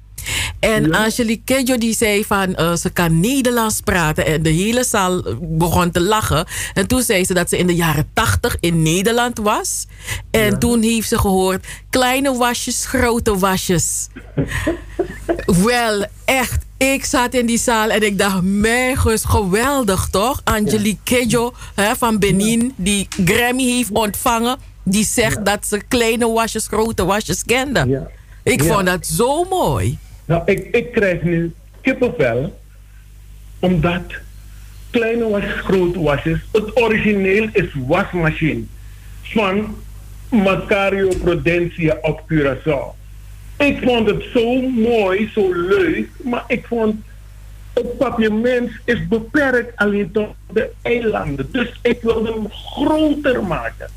En 0.60 0.84
ja. 0.86 1.04
Angelique 1.04 1.44
Kedjo 1.44 1.78
die 1.78 1.94
zei 1.94 2.24
van 2.24 2.54
uh, 2.58 2.74
ze 2.74 2.90
kan 2.90 3.20
Nederlands 3.20 3.80
praten. 3.80 4.26
En 4.26 4.42
de 4.42 4.50
hele 4.50 4.84
zaal 4.84 5.22
begon 5.40 5.90
te 5.90 6.00
lachen. 6.00 6.46
En 6.74 6.86
toen 6.86 7.02
zei 7.02 7.24
ze 7.24 7.34
dat 7.34 7.48
ze 7.48 7.58
in 7.58 7.66
de 7.66 7.74
jaren 7.74 8.10
tachtig 8.12 8.56
in 8.60 8.82
Nederland 8.82 9.38
was. 9.38 9.86
En 10.30 10.50
ja. 10.50 10.58
toen 10.58 10.82
heeft 10.82 11.08
ze 11.08 11.18
gehoord 11.18 11.66
kleine 11.90 12.36
wasjes, 12.36 12.86
grote 12.86 13.38
wasjes. 13.38 14.06
Wel, 15.64 16.06
echt. 16.24 16.65
Ik 16.78 17.04
zat 17.04 17.34
in 17.34 17.46
die 17.46 17.58
zaal 17.58 17.90
en 17.90 18.02
ik 18.02 18.18
dacht, 18.18 18.42
mijn 18.42 18.96
gus, 18.96 19.24
geweldig 19.24 20.08
toch? 20.08 20.40
Angelique 20.44 20.98
Kedjo 21.02 21.52
hè, 21.74 21.94
van 21.96 22.18
Benin, 22.18 22.72
die 22.76 23.08
Grammy 23.24 23.62
heeft 23.62 23.90
ontvangen. 23.90 24.58
Die 24.82 25.04
zegt 25.04 25.44
dat 25.44 25.66
ze 25.66 25.80
kleine 25.88 26.28
wasjes, 26.28 26.66
grote 26.66 27.04
wasjes 27.04 27.44
kende. 27.44 28.08
Ik 28.42 28.62
vond 28.62 28.86
dat 28.86 29.06
zo 29.06 29.44
mooi. 29.44 29.98
Nou, 30.24 30.42
ik, 30.44 30.68
ik 30.76 30.92
krijg 30.92 31.22
nu 31.22 31.54
kippenvel, 31.80 32.58
omdat 33.58 34.02
kleine 34.90 35.28
wasjes, 35.28 35.60
grote 35.60 36.00
wasjes, 36.00 36.38
het 36.52 36.80
origineel 36.80 37.48
is 37.52 37.74
wasmachine 37.86 38.62
van 39.22 39.76
Macario 40.30 41.08
Prudencia 41.22 41.98
op 42.00 42.22
Curaçao. 42.32 43.05
Ik 43.56 43.78
vond 43.82 44.08
het 44.08 44.22
zo 44.34 44.60
mooi, 44.60 45.30
zo 45.34 45.52
leuk, 45.52 46.08
maar 46.22 46.44
ik 46.46 46.66
vond 46.66 46.94
het 47.76 47.98
papiament 47.98 48.70
is 48.84 49.08
beperkt 49.08 49.76
alleen 49.76 50.10
tot 50.12 50.28
de 50.52 50.70
eilanden. 50.82 51.48
Dus 51.50 51.78
ik 51.82 51.98
wilde 52.02 52.32
hem 52.32 52.50
groter 52.50 53.44
maken. 53.44 53.90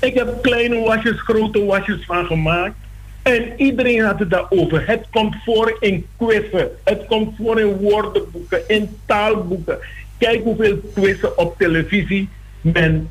Ik 0.00 0.14
heb 0.14 0.42
kleine 0.42 0.78
wasjes, 0.78 1.20
grote 1.20 1.64
wasjes 1.64 2.04
van 2.04 2.26
gemaakt. 2.26 2.74
En 3.22 3.52
iedereen 3.56 4.04
had 4.04 4.18
het 4.18 4.30
daarover. 4.30 4.86
Het 4.86 5.06
komt 5.10 5.36
voor 5.44 5.76
in 5.80 6.06
quizzen. 6.16 6.70
Het 6.84 7.06
komt 7.06 7.36
voor 7.36 7.60
in 7.60 7.76
woordenboeken, 7.76 8.68
in 8.68 8.88
taalboeken. 9.06 9.78
Kijk 10.18 10.42
hoeveel 10.42 10.80
quizzen 10.94 11.38
op 11.38 11.58
televisie 11.58 12.28
men 12.60 13.08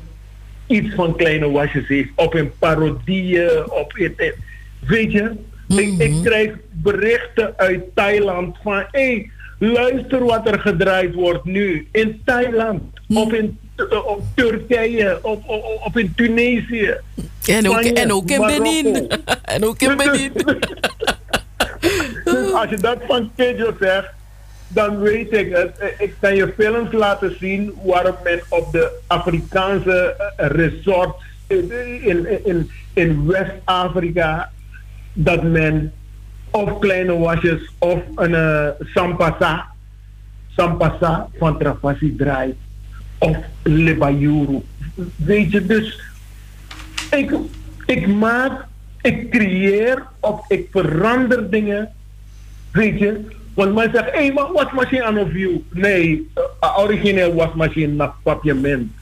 iets 0.66 0.94
van 0.94 1.16
kleine 1.16 1.50
wasjes 1.50 1.88
heeft. 1.88 2.10
Op 2.14 2.34
in 2.34 2.52
parodieën, 2.58 3.70
op 3.70 3.92
Weet 4.80 5.12
je, 5.12 5.32
ik, 5.68 5.98
ik, 5.98 6.14
krijg 6.22 6.52
berichten 6.70 7.54
uit 7.56 7.82
Thailand 7.94 8.56
van... 8.62 8.74
hé, 8.74 8.84
hey, 8.90 9.30
luister 9.58 10.24
wat 10.24 10.48
er 10.48 10.60
gedraaid 10.60 11.14
wordt 11.14 11.44
nu 11.44 11.88
in 11.92 12.22
Thailand. 12.24 12.82
Mm. 13.06 13.16
Of 13.16 13.32
in 13.32 13.58
op 14.06 14.22
Turkije, 14.34 15.18
op, 15.22 15.48
op, 15.48 15.80
op 15.84 15.98
in 15.98 16.12
Tunesië. 16.16 16.94
En 17.46 17.68
ook, 17.68 17.80
en 17.80 18.12
ook 18.12 18.30
in 18.30 18.40
Benin. 18.40 19.08
en 19.54 19.64
ook 19.64 19.80
in 19.80 19.96
Benin. 19.96 20.32
dus 22.24 22.52
als 22.52 22.70
je 22.70 22.76
dat 22.76 22.98
van 23.06 23.30
Kedjo 23.36 23.74
zegt, 23.80 24.10
dan 24.68 25.00
weet 25.00 25.32
ik 25.32 25.54
het. 25.54 25.94
Ik 25.98 26.14
kan 26.20 26.36
je 26.36 26.52
films 26.56 26.92
laten 26.92 27.36
zien 27.38 27.74
waarop 27.84 28.18
men 28.24 28.40
op 28.48 28.72
de 28.72 29.00
Afrikaanse 29.06 30.32
resorts 30.36 31.24
in, 31.46 31.72
in, 32.02 32.44
in, 32.44 32.70
in 32.92 33.26
West-Afrika, 33.26 34.50
dat 35.14 35.42
men 35.42 35.92
of 36.50 36.78
kleine 36.78 37.18
wasjes 37.18 37.70
of 37.78 38.02
een 38.14 38.30
uh, 38.30 38.68
sampasa, 38.94 39.66
sampasa 40.56 41.28
van 41.38 41.58
Trafasi 41.58 42.14
draait 42.16 42.56
of 43.18 43.36
Lebayuru. 43.62 44.62
Weet 45.16 45.50
je, 45.50 45.66
dus 45.66 46.00
ik, 47.10 47.34
ik 47.86 48.06
maak, 48.06 48.66
ik 49.02 49.30
creëer 49.30 50.06
of 50.20 50.50
ik 50.50 50.68
verander 50.70 51.50
dingen. 51.50 51.92
Weet 52.70 52.98
je, 52.98 53.20
want 53.54 53.74
men 53.74 53.90
zegt, 53.92 54.10
hé, 54.10 54.18
hey, 54.18 54.32
maar 54.32 54.52
wasmachine 54.52 55.04
aan 55.04 55.18
of 55.18 55.32
you? 55.32 55.64
Nee, 55.70 56.30
uh, 56.60 56.78
origineel 56.78 57.34
wasmachine 57.34 57.92
naar 57.92 58.12
papiament. 58.22 58.92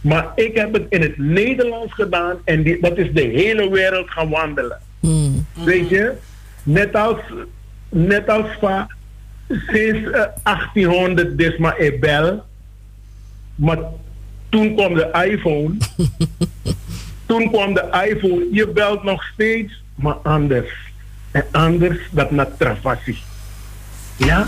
Maar 0.00 0.32
ik 0.34 0.56
heb 0.56 0.72
het 0.72 0.86
in 0.88 1.00
het 1.02 1.18
Nederlands 1.18 1.92
gedaan 1.92 2.36
en 2.44 2.62
die, 2.62 2.80
dat 2.80 2.96
is 2.98 3.12
de 3.12 3.22
hele 3.22 3.70
wereld 3.70 4.10
gaan 4.10 4.28
wandelen. 4.28 4.80
Mm. 5.02 5.46
Weet 5.64 5.88
je, 5.88 6.12
net 6.62 6.94
als, 6.94 7.18
net 7.88 8.28
als 8.28 8.46
van 8.60 8.86
sinds 9.48 10.00
uh, 10.00 10.24
1800 10.42 11.38
dus 11.38 11.56
maar 11.56 11.76
Ebel 11.76 12.42
maar 13.54 13.78
toen 14.48 14.74
kwam 14.74 14.94
de 14.94 15.10
iPhone. 15.28 15.74
toen 17.26 17.50
kwam 17.50 17.74
de 17.74 18.06
iPhone. 18.08 18.48
Je 18.52 18.68
belt 18.68 19.02
nog 19.02 19.22
steeds, 19.22 19.82
maar 19.94 20.14
anders. 20.14 20.70
En 21.30 21.44
anders 21.50 21.98
dat 22.10 22.30
naar 22.30 22.56
Travassi. 22.56 23.18
Ja? 24.16 24.46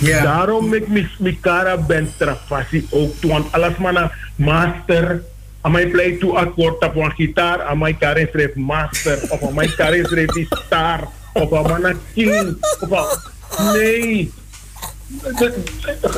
Yeah. 0.00 0.22
Daarom 0.22 0.74
ik 0.74 0.88
mis 0.88 1.16
Mikara 1.18 1.76
ben 1.76 2.08
Travassi 2.16 2.86
ook. 2.90 3.14
Want 3.20 3.52
alles 3.52 3.76
maar 3.76 4.32
master. 4.36 5.22
Amai 5.64 5.88
play 5.88 6.16
to 6.20 6.34
akkoord 6.36 6.84
op 6.84 6.96
een 6.96 7.10
gitaar. 7.10 7.62
Amai 7.62 7.96
Karin 7.96 8.28
schreef 8.32 8.54
master. 8.54 9.18
Of 9.30 9.42
amai 9.42 9.68
Karin 9.76 10.04
schreef 10.04 10.32
die 10.36 10.46
star. 10.66 11.08
Of 11.32 11.52
amai 11.52 11.96
king. 12.14 12.56
Of 12.88 13.32
nee. 13.72 14.30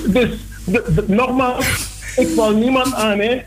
Dus, 0.06 0.30
nogmaals 1.06 1.94
ik 2.16 2.28
val 2.34 2.56
niemand 2.56 2.94
aan, 2.94 3.18
hè. 3.18 3.42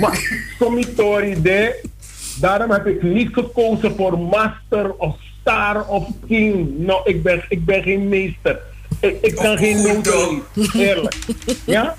maar 0.00 0.44
somitori 0.58 1.42
de, 1.42 1.80
Daarom 2.40 2.70
heb 2.70 2.86
ik 2.86 3.02
niet 3.02 3.28
gekozen 3.32 3.96
voor 3.96 4.18
master 4.18 4.94
of 4.94 5.16
star 5.40 5.86
of 5.86 6.08
king. 6.26 6.78
Nou, 6.78 7.00
ik 7.04 7.22
ben, 7.22 7.44
ik 7.48 7.64
ben 7.64 7.82
geen 7.82 8.08
meester. 8.08 8.60
Ik, 9.00 9.18
ik 9.20 9.34
kan 9.34 9.52
Oh, 9.52 9.58
geen 9.58 9.76
goed, 9.76 10.04
noten. 10.04 10.42
Eerlijk. 10.80 11.16
Ja? 11.64 11.96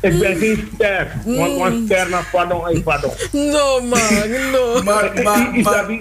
Ik 0.00 0.18
ben 0.18 0.36
geen 0.36 0.70
ster. 0.74 1.12
Want 1.24 1.60
een 1.60 1.82
ster 1.84 2.08
naar 2.08 2.28
pardon 2.32 2.68
en 2.68 2.82
pardon. 2.82 3.12
No 3.32 3.80
man, 3.80 4.50
no. 4.52 4.82
Maar, 4.84 5.22
maar, 5.22 5.56
Is 5.56 5.64
dat 5.64 5.88
maar, 5.88 6.00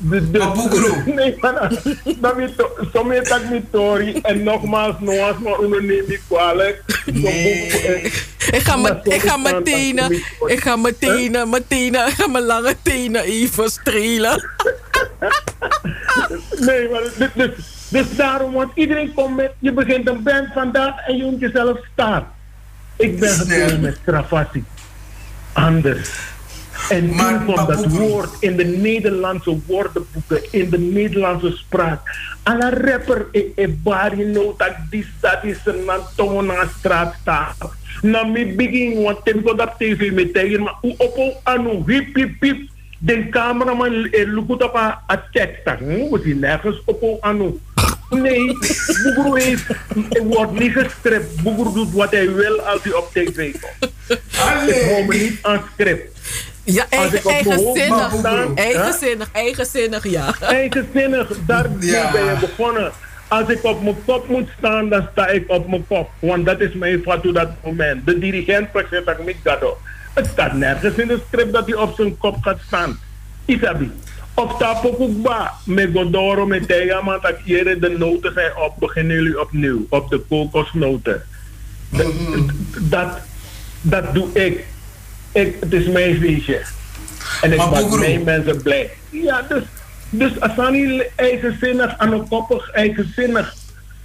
de, 0.00 0.30
de. 0.30 1.02
Nee, 1.14 1.36
maar 1.40 1.70
dat 2.20 2.38
is 2.38 2.50
sommige 2.92 3.22
tak 3.22 3.50
niet 3.50 3.64
Tori. 3.70 4.18
En 4.22 4.42
nogmaals, 4.42 4.94
nogmaals, 5.00 5.38
maar 5.38 5.58
onderneem 5.58 6.04
niet 6.08 6.20
kwalijk. 6.28 6.82
Nee. 7.12 7.66
Ik 8.50 8.62
ga, 8.62 8.76
me, 8.76 9.00
ik 9.02 9.20
ga 9.20 9.36
mijn 9.36 9.64
tenen, 9.64 10.12
ik 10.46 10.60
ga 10.60 10.76
mijn 10.76 10.98
tenen, 10.98 11.50
mijn 11.50 11.66
tenen, 11.68 12.06
ik 12.06 12.14
ga 12.14 12.26
mijn 12.26 12.44
lange 12.44 12.76
tenen 12.82 13.22
even 13.22 13.70
strelen. 13.70 14.42
Nee, 16.58 16.88
maar 16.88 17.00
dus, 17.00 17.28
dus, 17.34 17.50
dus 17.88 18.16
daarom, 18.16 18.52
want 18.52 18.70
iedereen 18.74 19.14
komt 19.14 19.36
met, 19.36 19.52
je 19.58 19.72
begint 19.72 20.08
een 20.08 20.22
band 20.22 20.48
vandaag 20.54 21.06
en 21.06 21.16
je 21.16 21.24
moet 21.24 21.40
jezelf 21.40 21.78
staan. 21.92 22.26
Ik 23.00 23.20
ben 23.20 23.28
gekomen 23.28 23.80
met 23.80 23.98
Travassi. 24.04 24.64
Anders. 25.52 26.10
En 26.88 27.14
Maar- 27.14 27.44
toen 27.44 27.54
kwam 27.54 27.66
dat 27.66 27.86
woord 27.86 28.30
in 28.40 28.56
de 28.56 28.64
Nederlandse 28.64 29.58
woordenboeken, 29.66 30.42
in 30.50 30.70
de 30.70 30.78
Nederlandse 30.78 31.50
spraak. 31.56 32.00
Alla 32.42 32.70
rapper 32.70 33.26
e, 33.32 33.44
e 33.54 33.68
bari 33.68 34.24
no 34.24 34.54
tak 34.56 34.76
dis 34.90 35.06
dat 35.20 35.44
is 35.44 35.58
een 35.64 35.84
nantongo 35.84 36.40
na 36.40 36.68
straat 36.78 37.14
staat. 37.20 37.56
Na 38.02 38.24
mi 38.24 38.54
begin, 38.54 39.02
want 39.02 39.24
ten 39.24 39.42
ko 39.42 39.54
dat 39.54 39.74
tv 39.78 40.12
me 40.12 40.30
tegen, 40.30 40.62
maar 40.62 40.78
u 40.82 40.94
opo 40.96 41.32
anu 41.42 41.82
hip 41.86 42.14
hip 42.16 42.40
hip. 42.40 42.68
Den 42.98 43.30
cameraman 43.30 44.08
e 44.10 44.24
lukut 44.24 44.62
op 44.62 44.76
a 44.76 45.02
a 45.10 45.24
tekst. 45.32 45.64
We 46.10 46.20
zien 46.24 46.38
nergens 46.38 46.82
opo 46.84 47.18
anu. 47.20 47.60
Nee, 48.10 48.46
Boegeroe 49.02 49.40
heeft, 49.40 49.64
wordt 50.22 50.52
niet 50.58 50.72
gestript. 50.72 51.42
Boegeroe 51.42 51.74
doet 51.74 51.92
wat 51.92 52.10
hij 52.10 52.32
wil 52.32 52.60
als 52.60 52.82
hij 52.82 52.92
op 52.92 53.10
tv 53.12 53.52
komt. 53.60 53.92
Ik 54.08 54.20
hou 54.36 55.06
me 55.06 55.14
niet 55.14 55.38
aan 55.42 55.62
script. 55.74 56.18
Ja, 56.64 56.86
Als 56.90 57.12
ik 57.12 57.24
eigen, 57.26 57.58
op 57.58 57.74
mijn 57.76 57.90
hoofd 57.90 58.10
mag 58.10 58.12
eigenzinnig. 58.12 58.18
staan, 58.20 58.56
hè? 58.56 58.62
Eigenzinnig, 58.62 59.28
eigenzinnig, 59.32 60.08
ja. 60.10 60.34
Eigenzinnig, 60.40 61.28
daar 61.46 61.66
Ja. 61.80 62.10
ben 62.12 62.24
je 62.24 62.36
begonnen. 62.40 62.92
Als 63.28 63.48
ik 63.48 63.64
op 63.64 63.82
mijn 63.82 63.96
kop 64.04 64.28
moet 64.28 64.48
staan, 64.58 64.88
dan 64.88 65.08
sta 65.12 65.26
ik 65.28 65.44
op 65.50 65.68
mijn 65.68 65.86
kop. 65.88 66.10
Want 66.18 66.46
dat 66.46 66.60
is 66.60 66.72
mijn 66.74 67.02
fout 67.02 67.26
op 67.26 67.34
dat 67.34 67.48
moment. 67.64 68.06
De 68.06 68.18
dirigent 68.18 68.68
zegt 68.90 69.06
dat 69.06 69.16
ik 69.24 69.36
gado. 69.44 69.78
Het 70.14 70.26
staat 70.32 70.52
nergens 70.52 70.94
in 70.96 71.08
het 71.08 71.20
script 71.28 71.52
dat 71.52 71.66
hij 71.66 71.74
op 71.74 71.94
zijn 71.96 72.18
kop 72.18 72.36
gaat 72.40 72.58
staan. 72.66 72.98
Isabi. 73.44 73.90
Of 74.34 74.58
tapokukba, 74.58 75.52
met 75.64 75.88
Godoro, 75.92 76.46
met 76.46 76.68
Tegama, 76.68 77.18
dat 77.18 77.34
hier 77.44 77.80
de 77.80 77.94
noten 77.98 78.32
zijn 78.32 78.56
op, 78.56 78.74
beginnen 78.78 79.16
jullie 79.16 79.40
opnieuw. 79.40 79.86
Op 79.88 80.10
de 80.10 80.18
kokosnoten. 80.28 81.22
Dat, 81.88 82.12
dat, 82.80 83.18
dat 83.80 84.14
doe 84.14 84.28
ik. 84.32 84.64
ik. 85.32 85.56
Het 85.60 85.72
is 85.72 85.86
mijn 85.86 86.20
feestje. 86.20 86.60
En 87.40 87.52
ik 87.52 87.58
Maar 87.58 87.70
maak 87.70 87.98
mijn 87.98 88.24
mensen 88.24 88.62
blij. 88.62 88.90
Ja, 89.10 89.42
dus, 89.48 89.62
dus 90.10 90.40
Asani 90.40 91.02
eigenzinnig, 91.16 91.98
anokoppig, 91.98 92.70
eigenzinnig. 92.70 93.54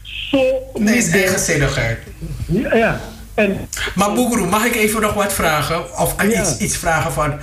Zo 0.01 0.43
Nee, 0.73 0.97
is 0.97 1.09
eigenzinnigheid. 1.11 1.99
Ja, 2.45 2.75
ja. 2.75 2.99
En 3.33 3.67
Maar 3.95 4.13
Boegeroe, 4.13 4.47
mag 4.47 4.65
ik 4.65 4.75
even 4.75 5.01
nog 5.01 5.13
wat 5.13 5.33
vragen? 5.33 5.99
Of 5.99 6.15
Ja. 6.21 6.41
iets, 6.41 6.57
iets 6.57 6.77
vragen 6.77 7.11
van 7.11 7.39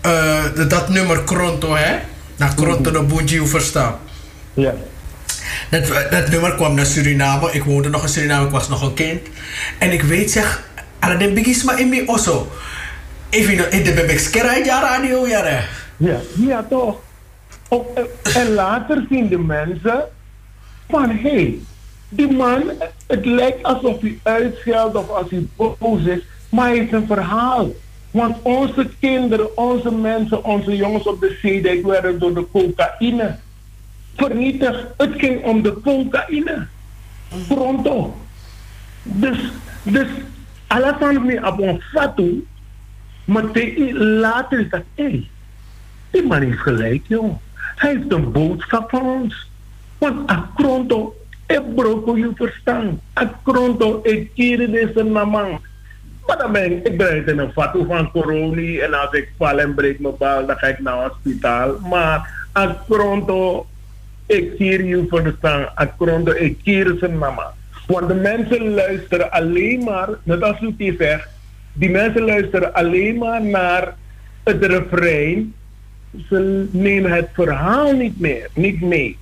eh, 0.00 0.68
dat 0.68 0.88
nummer 0.88 1.22
Kronto, 1.22 1.74
hè? 1.74 1.98
Naar 2.36 2.54
Kronto 2.54 2.90
de 2.90 3.02
Bunji 3.02 3.46
verstaan. 3.46 3.98
ja. 4.54 4.74
Dat, 5.70 5.86
dat 6.10 6.28
nummer 6.28 6.54
kwam 6.54 6.74
naar 6.74 6.86
Suriname. 6.86 7.52
Ik 7.52 7.64
woonde 7.64 7.88
nog 7.88 8.02
in 8.02 8.08
Suriname, 8.08 8.44
ik 8.46 8.50
was 8.50 8.68
nog 8.68 8.82
een 8.82 8.94
kind. 8.94 9.20
En 9.78 9.92
ik 9.92 10.02
weet 10.02 10.30
zeg, 10.30 10.62
ala 10.98 11.14
de 11.14 11.32
bigisma 11.32 11.76
in 11.76 11.88
mi 11.88 12.02
osso. 12.06 12.50
Even 13.30 13.72
in 13.72 13.84
de 13.84 13.92
bebek 13.92 14.64
ja 14.64 14.80
radio, 14.80 15.26
ja. 15.26 15.60
Ja, 15.96 16.20
ja 16.46 16.66
toch. 16.68 17.00
Eh, 17.68 18.36
en 18.36 18.52
later 18.54 19.06
zien 19.10 19.28
de 19.28 19.38
mensen 19.38 20.04
van 20.88 21.10
hé, 21.10 21.30
hey, 21.30 21.58
die 22.08 22.32
man, 22.32 22.62
het 23.06 23.24
lijkt 23.24 23.62
alsof 23.62 24.00
hij 24.00 24.18
uitscheldt 24.22 24.96
of 24.96 25.08
als 25.08 25.30
hij 25.30 25.46
boos 25.56 26.04
is, 26.04 26.20
maar 26.48 26.66
hij 26.66 26.76
heeft 26.76 26.92
een 26.92 27.06
verhaal. 27.06 27.70
Want 28.10 28.36
onze 28.42 28.88
kinderen, 29.00 29.56
onze 29.56 29.94
mensen, 29.94 30.44
onze 30.44 30.76
jongens 30.76 31.06
op 31.06 31.20
de 31.20 31.38
zeedijk 31.42 31.86
werden 31.86 32.18
door 32.18 32.34
de 32.34 32.46
cocaïne 32.52 33.36
vernietigd. 34.16 34.86
Het 34.96 35.10
ging 35.16 35.44
om 35.44 35.62
de 35.62 35.80
cocaïne. 35.80 36.66
Pronto. 37.48 38.16
Dus, 39.02 39.38
dus, 39.82 40.06
me 41.22 41.40
op 41.46 41.60
een 41.60 41.80
fatu, 41.80 42.46
maar 43.24 43.50
te- 43.50 43.94
later 43.94 44.60
is 44.60 44.70
dat, 44.70 44.82
hé, 44.94 45.28
die 46.10 46.22
man 46.26 46.42
heeft 46.42 46.58
gelijk, 46.58 47.02
joh. 47.06 47.34
Hij 47.76 47.90
heeft 47.90 48.12
een 48.12 48.32
boodschap 48.32 48.90
van 48.90 49.02
ons. 49.02 49.48
Want 49.98 50.30
akronto, 50.30 51.16
ik 51.46 51.74
broko 51.74 52.16
je 52.16 52.30
verstaan. 52.34 53.00
Akronto, 53.12 54.00
ik 54.02 54.30
kier 54.34 54.70
deze 54.70 55.02
naman. 55.02 55.60
Maar 56.26 56.38
dan 56.38 56.52
ben 56.52 56.72
ik, 56.72 56.86
ik 56.86 56.96
ben 56.96 57.26
in 57.26 57.38
een 57.38 57.52
fatu 57.52 57.84
van 57.86 58.10
corona 58.10 58.82
en 58.82 58.94
als 58.94 59.12
ik 59.12 59.32
val 59.38 59.58
en 59.58 59.74
breek 59.74 60.00
mijn 60.00 60.16
bal, 60.18 60.46
dan 60.46 60.56
ga 60.56 60.66
ik 60.66 60.78
naar 60.78 61.02
het 61.02 61.12
hospitaal. 61.12 61.78
Maar 61.78 62.48
akronto, 62.52 63.66
ik 64.26 64.56
kier 64.56 64.84
je 64.84 65.06
verstaan. 65.08 65.68
Akronto, 65.74 66.32
ik 66.32 66.58
kier 66.62 66.96
zijn 66.98 67.18
naman. 67.18 67.52
Want 67.86 68.08
de 68.08 68.14
mensen 68.14 68.74
luisteren 68.74 69.30
alleen 69.30 69.84
maar, 69.84 70.08
net 70.22 70.42
als 70.42 70.60
u 70.60 70.94
zegt, 70.98 71.28
die 71.72 71.90
mensen 71.90 72.22
luisteren 72.22 72.72
alleen 72.72 73.18
maar 73.18 73.42
naar 73.42 73.94
het 74.42 74.64
refrein 74.64 75.54
ze 76.28 76.68
nemen 76.70 77.10
het 77.12 77.28
verhaal 77.32 77.92
niet 77.92 78.20
meer, 78.20 78.48
niet 78.54 78.80
mee. 78.80 79.18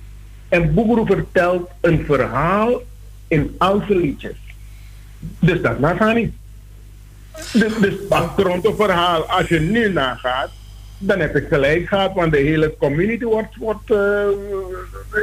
En 0.47 0.73
Boegeroe 0.73 1.05
vertelt 1.05 1.69
een 1.81 2.05
verhaal 2.05 2.81
in 3.27 3.55
al 3.57 3.83
liedjes. 3.87 4.37
Dus 5.19 5.61
dat 5.61 5.79
nagaat 5.79 6.15
niet. 6.15 6.33
Dus, 7.35 7.73
dus 7.79 7.93
rond 8.35 8.63
het 8.63 8.75
verhaal, 8.77 9.23
als 9.23 9.47
je 9.47 9.59
nu 9.59 9.89
nagaat, 9.91 10.49
dan 10.97 11.19
heb 11.19 11.35
ik 11.35 11.45
gelijk 11.49 11.87
gehad, 11.87 12.13
want 12.13 12.31
de 12.31 12.37
hele 12.37 12.75
community 12.79 13.23
wordt. 13.23 13.55
wordt 13.55 13.89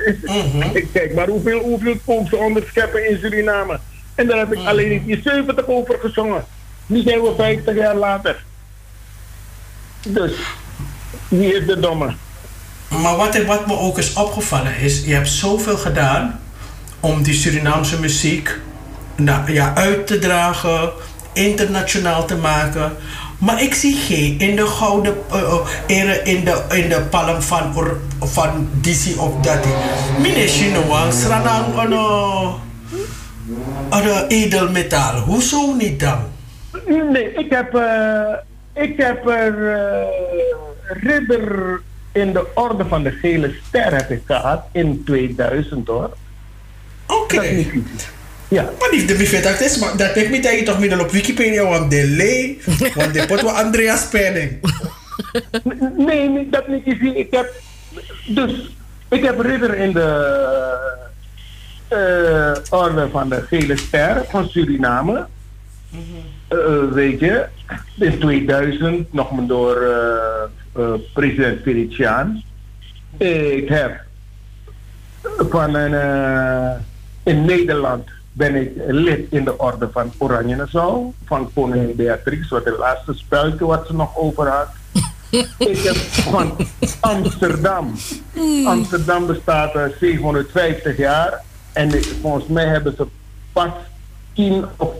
is- 0.07 0.73
ik 0.73 0.88
Kijk 0.92 1.14
maar 1.14 1.29
hoeveel, 1.29 1.59
hoeveel 1.61 2.27
ze 2.29 2.37
onderscheppen 2.37 3.09
in 3.09 3.19
Suriname. 3.19 3.79
En 4.14 4.27
daar 4.27 4.38
heb 4.38 4.53
ik 4.53 4.66
alleen 4.66 4.90
niet 4.90 5.05
die 5.05 5.21
70 5.25 5.66
over 5.66 5.99
gezongen. 6.01 6.45
Nu 6.87 7.01
zijn 7.01 7.23
we 7.23 7.33
50 7.37 7.75
jaar 7.75 7.95
later. 7.95 8.45
Dus, 10.09 10.33
wie 11.29 11.55
is 11.55 11.66
de 11.66 11.81
domme? 11.81 12.14
Maar 13.03 13.16
wat, 13.16 13.45
wat 13.45 13.66
me 13.66 13.79
ook 13.79 13.99
is 13.99 14.12
opgevallen 14.12 14.77
is, 14.79 15.05
je 15.05 15.14
hebt 15.14 15.29
zoveel 15.29 15.77
gedaan 15.77 16.40
om 17.01 17.23
die 17.23 17.35
Surinaamse 17.35 18.01
muziek 18.01 18.59
nou, 19.16 19.53
ja, 19.53 19.75
uit 19.75 20.07
te 20.07 20.19
dragen, 20.19 20.92
internationaal 21.37 22.25
te 22.25 22.37
maken. 22.37 22.92
Maar 23.38 23.62
ik 23.62 23.75
zie 23.75 23.96
geen 23.96 24.38
in 24.38 24.57
de 24.57 24.66
gouden, 24.66 25.14
ere 25.87 26.22
in 26.22 26.44
de, 26.44 26.62
in 26.70 26.88
de 26.88 27.01
palm 27.11 27.42
van, 27.42 27.72
van 28.20 28.68
DC 28.81 29.20
of 29.20 29.40
dat. 29.40 29.59
Mine 30.20 30.46
Chinoa, 30.46 31.11
Sranang, 31.11 31.75
ano, 31.77 32.59
edelmetaal. 34.29 35.20
Hoezo 35.20 35.75
niet 35.75 36.01
dan? 36.01 36.18
Nee, 36.87 37.33
ik 37.33 37.51
heb, 37.51 37.75
eh, 37.75 38.83
ik 38.85 38.96
heb 38.96 39.29
er 39.29 39.75
eh, 39.75 40.07
ridder 41.03 41.81
in 42.12 42.33
de 42.33 42.46
orde 42.55 42.85
van 42.88 43.03
de 43.03 43.11
gele 43.11 43.55
ster 43.66 43.94
heb 43.94 44.11
ik 44.11 44.22
gehad 44.27 44.62
in 44.72 45.03
2000 45.05 45.87
hoor. 45.87 46.16
Oké. 47.07 47.66
Ja. 48.49 48.63
Maar 48.79 48.91
die 48.91 49.05
de 49.05 49.15
buffet 49.15 49.43
dat 49.43 49.61
is, 49.61 49.79
maar 49.79 49.97
dat 49.97 50.15
heb 50.15 50.27
ik 50.27 50.43
tegen 50.43 50.65
toch 50.65 50.79
middel 50.79 51.01
op 51.01 51.11
Wikipedia, 51.11 51.65
want 51.65 51.91
de 51.91 52.07
lee, 52.07 52.61
want 52.95 53.15
de 53.15 53.27
pot 53.27 53.45
Andreas 53.45 54.09
Penning. 54.09 54.59
Nee, 55.97 56.29
nee, 56.29 56.49
dat 56.51 56.69
niet. 56.69 56.85
Je 56.85 56.97
ziet, 57.01 57.17
ik 57.17 57.31
heb, 57.31 57.53
dus, 58.27 58.71
ik 59.09 59.25
heb 59.25 59.41
ridder 59.41 59.75
in 59.75 59.93
de 59.93 60.35
eh, 61.89 62.79
orde 62.81 63.09
van 63.11 63.29
de 63.29 63.43
gele 63.43 63.77
ster 63.77 64.25
van 64.29 64.49
Suriname. 64.49 65.27
Eh, 66.49 66.59
weet 66.91 67.21
je, 67.21 67.47
in 67.99 68.19
2000 68.19 69.13
nog 69.13 69.31
maar 69.31 69.47
door 69.47 69.77
eh, 69.77 70.83
eh, 70.83 70.93
president 71.13 71.63
Felician. 71.63 72.43
Ik 73.19 73.69
heb 73.69 74.01
van 75.49 75.75
een, 75.75 75.95
eh, 75.95 76.77
in 77.23 77.45
Nederland 77.45 78.09
ben 78.37 78.55
ik 78.55 78.70
lid 78.87 79.27
in 79.31 79.44
de 79.44 79.59
orde 79.59 79.88
van 79.92 80.12
Oranje 80.18 80.57
Nassau, 80.57 81.12
van 81.25 81.51
koningin 81.55 81.96
Beatrix, 81.96 82.49
wat 82.49 82.64
het 82.64 82.79
laatste 82.79 83.14
speltje 83.14 83.66
wat 83.66 83.87
ze 83.87 83.94
nog 83.94 84.16
over 84.16 84.49
had. 84.49 84.68
ik 85.59 85.79
heb 85.79 85.96
van 85.96 86.57
Amsterdam. 87.01 87.94
Amsterdam 88.64 89.27
bestaat 89.27 89.75
uh, 89.75 89.83
750 90.01 90.96
jaar. 90.96 91.42
En 91.72 92.03
volgens 92.20 92.46
mij 92.46 92.66
hebben 92.66 92.94
ze 92.96 93.07
pas 93.53 93.70
10 94.35 94.64
of, 94.77 94.94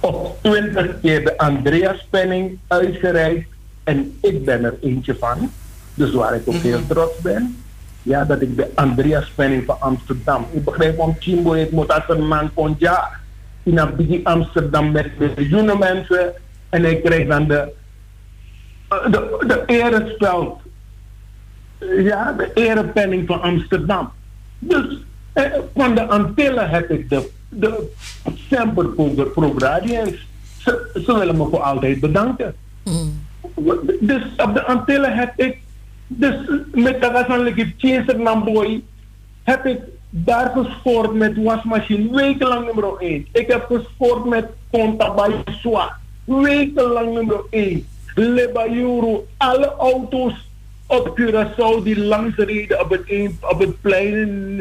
of 0.00 0.30
20 0.40 1.00
keer 1.00 1.24
de 1.24 1.38
Andreas 1.38 2.06
Penning 2.10 2.58
uitgereikt. 2.66 3.48
En 3.84 4.18
ik 4.20 4.44
ben 4.44 4.64
er 4.64 4.74
eentje 4.80 5.16
van. 5.18 5.50
Dus 5.94 6.12
waar 6.12 6.34
ik 6.34 6.42
ook 6.44 6.54
heel 6.54 6.86
trots 6.86 7.18
ben. 7.18 7.56
Ja, 8.06 8.24
dat 8.24 8.40
ik 8.40 8.56
de 8.56 8.70
Andreas 8.74 9.30
Penning 9.34 9.64
van 9.64 9.80
Amsterdam. 9.80 10.46
Ik 10.52 10.64
begrijp 10.64 10.96
van 10.96 11.16
Chimbo, 11.18 11.52
ik 11.54 11.70
moet 11.70 11.92
als 11.92 12.04
een 12.08 12.26
man 12.26 12.50
van 12.54 12.76
ja. 12.78 13.10
In 13.62 13.78
een 13.78 14.24
Amsterdam 14.24 14.92
met 14.92 15.18
miljoenen 15.18 15.78
mensen. 15.78 16.32
En 16.68 16.84
ik 16.84 17.04
krijg 17.04 17.28
dan 17.28 17.48
de, 17.48 17.72
de, 18.88 19.44
de 19.46 19.62
erespeld. 19.66 20.60
Ja, 21.98 22.32
de 22.32 22.50
erepenning 22.54 23.26
van 23.26 23.40
Amsterdam. 23.40 24.10
Dus 24.58 24.98
eh, 25.32 25.44
van 25.74 25.94
de 25.94 26.06
Antillen 26.06 26.68
heb 26.70 26.90
ik 26.90 27.08
de, 27.08 27.30
de 27.48 27.92
Semper 28.50 28.86
Progradiens. 29.34 30.26
Ze, 30.58 31.00
ze 31.04 31.18
willen 31.18 31.36
me 31.36 31.48
voor 31.50 31.62
altijd 31.62 32.00
bedanken. 32.00 32.54
Mm. 32.84 33.24
Dus 34.00 34.22
op 34.36 34.54
de 34.54 34.64
Antillen 34.64 35.16
heb 35.16 35.32
ik, 35.36 35.58
dus 36.06 36.34
met 36.72 37.00
de 37.00 37.10
waarschijnlijk 37.10 37.66
Chaser 37.76 38.20
Namboy, 38.20 38.82
heb 39.42 39.66
ik 39.66 39.78
daar 40.10 40.52
gescoord 40.54 41.14
met 41.14 41.42
wasmachine, 41.42 42.16
wekenlang 42.16 42.66
nummer 42.66 42.96
1. 42.98 43.26
Ik 43.32 43.46
heb 43.46 43.66
gescoord 43.66 44.24
met 44.24 44.46
Contabay 44.70 45.32
Soa, 45.60 45.98
wekenlang 46.24 47.14
nummer 47.14 47.40
1. 47.50 47.86
Lebayuru, 48.14 49.20
alle 49.36 49.74
auto's 49.78 50.34
op 50.86 51.20
Curaçao 51.20 51.82
die 51.82 51.98
langs 51.98 52.36
reden 52.36 52.80
op 52.80 52.90
het, 52.90 53.02
een, 53.06 53.38
op 53.40 53.58
het 53.58 53.80
plein, 53.80 54.16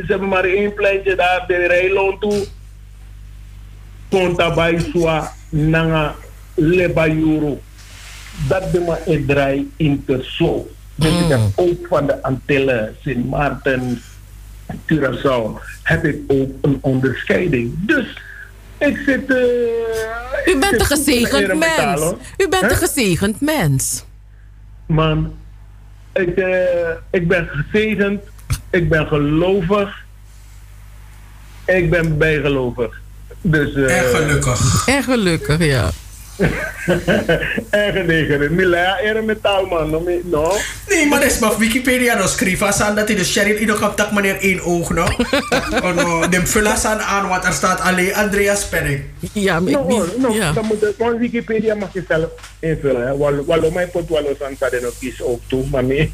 ze 0.06 0.12
hebben 0.12 0.28
maar 0.28 0.44
één 0.44 0.74
pleintje 0.74 1.16
daar, 1.16 1.44
de 1.48 1.68
Rijloon 1.68 2.20
toe. 2.20 2.46
Contabay 4.10 4.80
Nanga, 5.50 6.16
Lebayuru 6.56 7.58
dat 8.48 8.72
de 8.72 8.80
maar 8.80 9.02
in 9.06 9.26
draai 9.26 9.72
in 9.76 10.04
persoon. 10.04 10.66
Dus 10.96 11.22
ik 11.22 11.28
heb 11.28 11.40
ook 11.56 11.88
van 11.88 12.08
de 12.08 12.24
Antillen, 12.24 12.96
Sint 13.02 13.30
Maarten, 13.30 14.02
Curaçao, 14.92 15.62
heb 15.84 16.06
ik 16.06 16.18
ook 16.28 16.50
een 16.62 16.78
onderscheiding. 16.82 17.74
Dus 17.86 18.22
ik 18.78 18.98
zit. 19.06 19.30
Uh, 19.30 19.38
U 20.46 20.60
bent 20.60 20.80
een 20.80 20.86
gezegend 20.86 21.48
mens. 21.54 22.14
U 22.38 22.50
bent 22.50 22.72
een 22.72 22.78
gezegend 22.78 23.42
mens. 23.42 24.06
Man, 24.86 25.34
ik, 26.14 26.38
uh, 26.38 26.48
ik 27.12 27.28
ben 27.28 27.50
gezegend, 27.52 28.22
ik 28.70 28.90
ben 28.90 29.08
gelovig, 29.08 30.06
ik 31.66 31.90
ben 31.90 32.18
bijgelovig. 32.18 33.02
Dus, 33.42 33.74
uh, 33.74 33.98
en 33.98 34.16
gelukkig. 34.16 34.88
En 34.88 35.04
gelukkig, 35.04 35.66
ja. 35.66 35.90
Erg 37.70 38.06
negeren. 38.06 38.56
Mila, 38.56 39.00
er 39.00 39.24
metaal 39.24 39.66
man. 39.66 39.90
No. 40.24 40.58
Nee, 40.88 41.08
maar 41.08 41.20
dat 41.20 41.32
is 41.32 41.40
maar 41.40 41.58
Wikipedia 41.58 42.18
no 42.18 42.28
schrijven. 42.28 42.74
San 42.74 42.96
dat 42.96 43.08
hij 43.08 43.18
de 43.18 43.26
sheriff 43.26 43.60
in 43.60 43.68
de 43.68 43.92
tak 43.96 44.12
meneer 44.12 44.38
één 44.40 44.64
oog 44.64 44.90
no. 44.90 45.04
oh, 45.86 45.96
no. 45.96 46.30
De 46.30 46.46
vullen 46.46 46.78
san 46.78 47.02
aan, 47.02 47.28
want 47.28 47.46
er 47.46 47.54
staat 47.54 47.80
alleen 47.80 48.16
Andreas 48.16 48.66
Penning. 48.66 49.04
Ja, 49.34 49.60
maar 49.60 49.72
no, 49.72 49.88
no, 49.88 50.06
no, 50.18 50.34
ja. 50.34 50.52
Dan 50.52 50.66
moet 50.66 50.80
je, 50.80 50.94
gewoon 50.98 51.18
Wikipedia 51.18 51.76
mag 51.76 51.94
je 51.94 52.04
zelf 52.08 52.30
invullen. 52.60 53.08
Hè. 53.08 53.18
Wal, 53.18 53.46
wal, 53.46 53.72
mijn 53.72 53.90
pot 53.90 54.10
wal 54.10 54.36
san 54.40 54.58
kan 54.58 54.70
nog 54.82 54.94
kies 55.00 55.22
ook 55.22 55.42
toe, 55.48 55.66
maar 55.72 55.84
nee. 55.84 56.12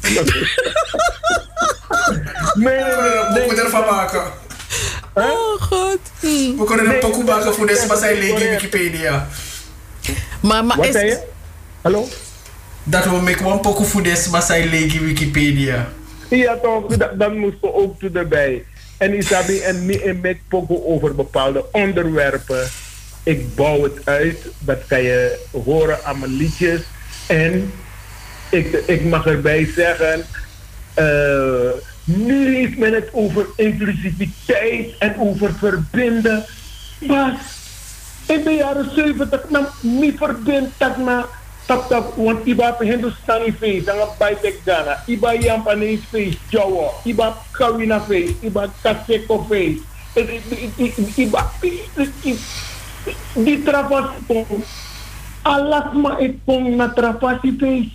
nee, 2.54 2.74
nee, 3.34 3.46
nee. 3.46 3.60
ervan 3.60 3.84
maken. 3.84 4.22
Oh 5.14 5.60
god. 5.60 5.98
We 6.20 6.64
kunnen 6.66 6.90
een 6.90 6.98
pokoe 6.98 7.24
maken 7.24 7.54
voor 7.54 7.66
deze, 7.66 7.86
maar 7.86 7.96
zijn 7.96 8.18
leeg 8.18 8.40
in 8.40 8.50
Wikipedia. 8.50 9.28
Maar, 10.42 10.64
maar 10.64 10.76
Wat 10.76 10.86
is... 10.86 10.92
zei 10.92 11.06
je? 11.06 11.18
Hallo? 11.80 12.08
Dat 12.84 13.04
we 13.04 13.20
met 13.20 13.40
een 13.40 13.60
pokoe 13.60 13.86
voor 13.86 14.02
deze, 14.02 14.30
maar 14.30 14.42
zijn 14.42 14.68
leeg 14.68 14.94
in 14.94 15.04
Wikipedia. 15.04 15.88
Ja 16.28 16.56
toch, 16.62 16.86
dat, 16.96 17.18
dan 17.18 17.38
moesten 17.38 17.60
we 17.60 17.74
ook 17.74 17.98
toe 17.98 18.10
erbij. 18.12 18.64
En 18.96 19.16
Isabi 19.16 19.58
en 19.58 19.86
niet 19.86 20.00
in 20.00 20.20
met 20.20 20.36
pokoe 20.48 20.84
over 20.84 21.14
bepaalde 21.14 21.64
onderwerpen. 21.72 22.68
Ik 23.22 23.54
bouw 23.54 23.82
het 23.82 24.00
uit, 24.04 24.38
dat 24.58 24.78
kan 24.86 25.02
je 25.02 25.38
horen 25.64 26.04
aan 26.04 26.18
mijn 26.18 26.36
liedjes. 26.36 26.80
En 27.26 27.72
ik, 28.50 28.82
ik 28.86 29.04
mag 29.04 29.26
erbij 29.26 29.68
zeggen, 29.76 30.24
uh, 30.98 31.70
nu 32.04 32.54
heeft 32.54 32.78
men 32.78 32.94
het 32.94 33.08
over 33.12 33.46
inclusiviteit 33.56 34.94
en 34.98 35.14
over 35.18 35.54
verbinden. 35.58 36.44
Maar 37.00 37.40
in 38.26 38.42
de 38.44 38.50
jaren 38.50 38.90
70 38.94 39.50
nam 39.50 39.66
niet 39.80 40.18
verbind 40.18 40.70
dat 40.78 40.96
na 40.96 41.26
tap 41.66 41.88
tap 41.88 42.14
want 42.16 42.46
iba 42.46 42.76
Hindustani 42.78 43.52
face 43.52 43.84
dan 43.84 44.08
bij 44.18 44.34
tek 44.34 44.60
Ghana. 44.64 45.02
Iba 45.06 45.32
Japanese 45.34 46.02
face 46.10 46.38
Jawa. 46.48 46.90
Iba 47.04 47.36
Kawina 47.50 48.00
face 48.00 48.34
iba 48.40 48.68
Kaseko 48.82 49.46
face 49.48 49.80
iba 51.16 51.42
di 53.34 53.62
trafas 53.62 54.10
pong. 54.26 54.64
Alas 55.42 55.92
ma 55.92 56.18
ik 56.18 56.38
na 56.46 56.88
trafasi 56.92 57.56
face 57.58 57.90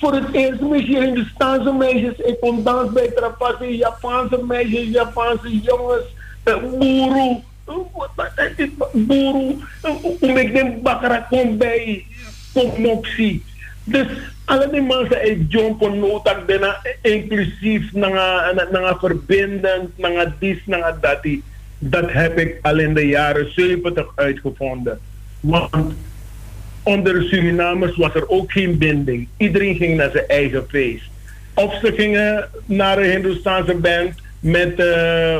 voor 0.00 0.14
het 0.14 0.32
eerst 0.32 0.60
meisje 0.60 0.98
Hindustaanse 0.98 1.72
meisjes. 1.72 2.16
Ik 2.16 2.40
kom 2.40 2.62
dans 2.62 2.92
bij 2.92 3.10
trafasi 3.10 3.76
Japanse 3.76 4.40
meisjes 4.46 4.88
Japanse 4.88 5.60
jongens. 5.60 6.04
Boeroe 6.44 7.42
buru 8.92 9.58
umek 10.20 10.54
den 10.54 10.82
bakara 10.82 11.26
kom 11.30 11.58
bij 11.58 12.04
kom 12.52 12.70
moxie 12.82 13.42
dus 13.84 14.06
alle 14.44 14.68
die 14.70 14.82
mensen 14.82 15.18
uit 15.18 15.46
John 15.48 15.98
notak 15.98 16.46
bena 16.46 16.76
inclusief 17.02 17.92
nanga 17.92 18.52
nanga 18.70 18.96
verbindend 18.98 19.98
nanga 19.98 20.34
dis 20.38 20.58
nanga 20.66 20.92
dati 21.00 21.42
dat 21.78 22.12
heb 22.12 22.38
ik 22.38 22.58
al 22.62 22.78
in 22.78 22.94
de 22.94 23.06
jaren 23.06 23.52
70 23.52 24.12
uitgevonden 24.14 24.98
want 25.40 25.94
onder 26.82 27.14
de 27.14 27.26
Surinamers 27.28 27.96
was 27.96 28.14
er 28.14 28.28
ook 28.28 28.52
geen 28.52 28.78
binding 28.78 29.28
iedereen 29.36 29.76
ging 29.76 29.96
naar 29.96 30.10
zijn 30.10 30.26
eigen 30.26 30.66
feest 30.68 31.08
of 31.54 31.74
ze 31.74 31.92
gingen 31.92 32.48
naar 32.66 32.98
een 32.98 33.10
Hindoestaanse 33.10 33.74
band 33.74 34.14
met, 34.40 34.78
uh, 34.78 35.38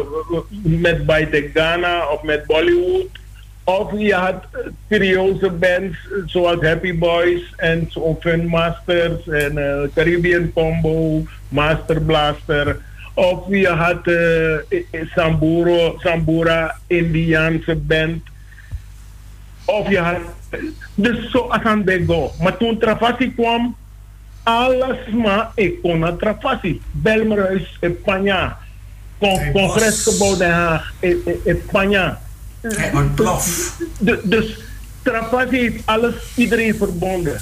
met 0.63 1.07
Baite 1.07 1.51
Ghana 1.55 2.07
of 2.07 2.23
met 2.23 2.47
Bollywood. 2.47 3.19
Of 3.65 3.93
je 3.99 4.15
had 4.15 4.45
serieuze 4.89 5.51
bands 5.51 5.99
zoals 6.27 6.61
Happy 6.61 6.99
Boys 6.99 7.53
en 7.57 7.89
zo 7.91 8.19
Fun 8.21 8.47
Masters 8.47 9.29
en 9.29 9.55
Caribbean 9.95 10.53
Combo, 10.53 11.23
Master 11.49 12.03
Blaster. 12.03 12.77
Of 13.15 13.49
je 13.49 13.69
had 13.69 14.07
uh, 14.07 14.83
Samburo, 15.15 15.99
Sambura, 15.99 16.77
Indiaanse 16.87 17.75
band. 17.75 18.23
Of 19.65 19.89
je 19.89 19.99
had... 19.99 20.21
Dus 20.95 21.31
zo 21.31 21.49
aan 21.49 21.85
go. 22.07 22.31
Maar 22.41 22.57
toen 22.57 22.79
Travasi 22.79 23.35
kwam, 23.35 23.77
alles 24.43 24.99
maar 25.13 25.51
ik 25.55 25.83
kon 25.83 25.99
naar 25.99 26.17
Travasi. 26.17 26.81
Belmerhuis, 26.91 27.79
Spanje 28.01 28.53
con 29.21 29.53
congresgebouw 29.53 30.37
Den 30.37 30.51
Haag 30.51 30.93
in, 31.01 31.21
in, 31.25 31.41
in 31.45 31.63
Spanje. 31.69 32.17
Dus 34.23 34.59
Trapasi 35.03 35.57
heeft 35.57 35.83
alles, 35.85 36.15
iedereen 36.37 36.75
verbonden. 36.75 37.41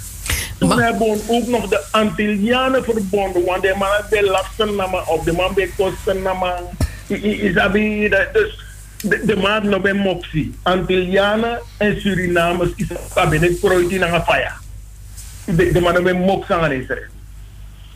Toen 0.58 0.68
maar... 0.68 0.84
hebben 0.84 1.08
we 1.08 1.22
ook 1.28 1.46
nog 1.46 1.68
de 1.68 1.84
Antillianen 1.90 2.84
verbonden, 2.84 3.44
want 3.44 3.62
de 3.62 3.74
man 3.78 3.88
heeft 4.08 4.28
lasten 4.28 4.74
nama 4.74 5.02
op 5.06 5.24
de 5.24 5.32
man 5.32 5.54
bij 5.54 5.70
kosten 5.76 6.22
nama. 6.22 6.60
Isabi, 7.06 8.08
dus 8.32 8.64
de, 9.00 9.24
de 9.24 9.36
man 9.36 9.68
nog 9.68 9.80
bij 9.80 9.92
Mopsi. 9.92 10.54
Antillianen 10.62 11.60
en 11.76 12.00
Surinamers 12.00 12.70
is 12.76 12.86
kabinet 13.14 13.60
proiti 13.60 13.98
na 13.98 14.22
faya. 14.22 14.52
De, 15.44 15.72
de 15.72 15.80
man 15.80 16.02
bij 16.02 16.12
Mopsi 16.12 16.52
aan 16.52 16.72
Israël. 16.72 17.10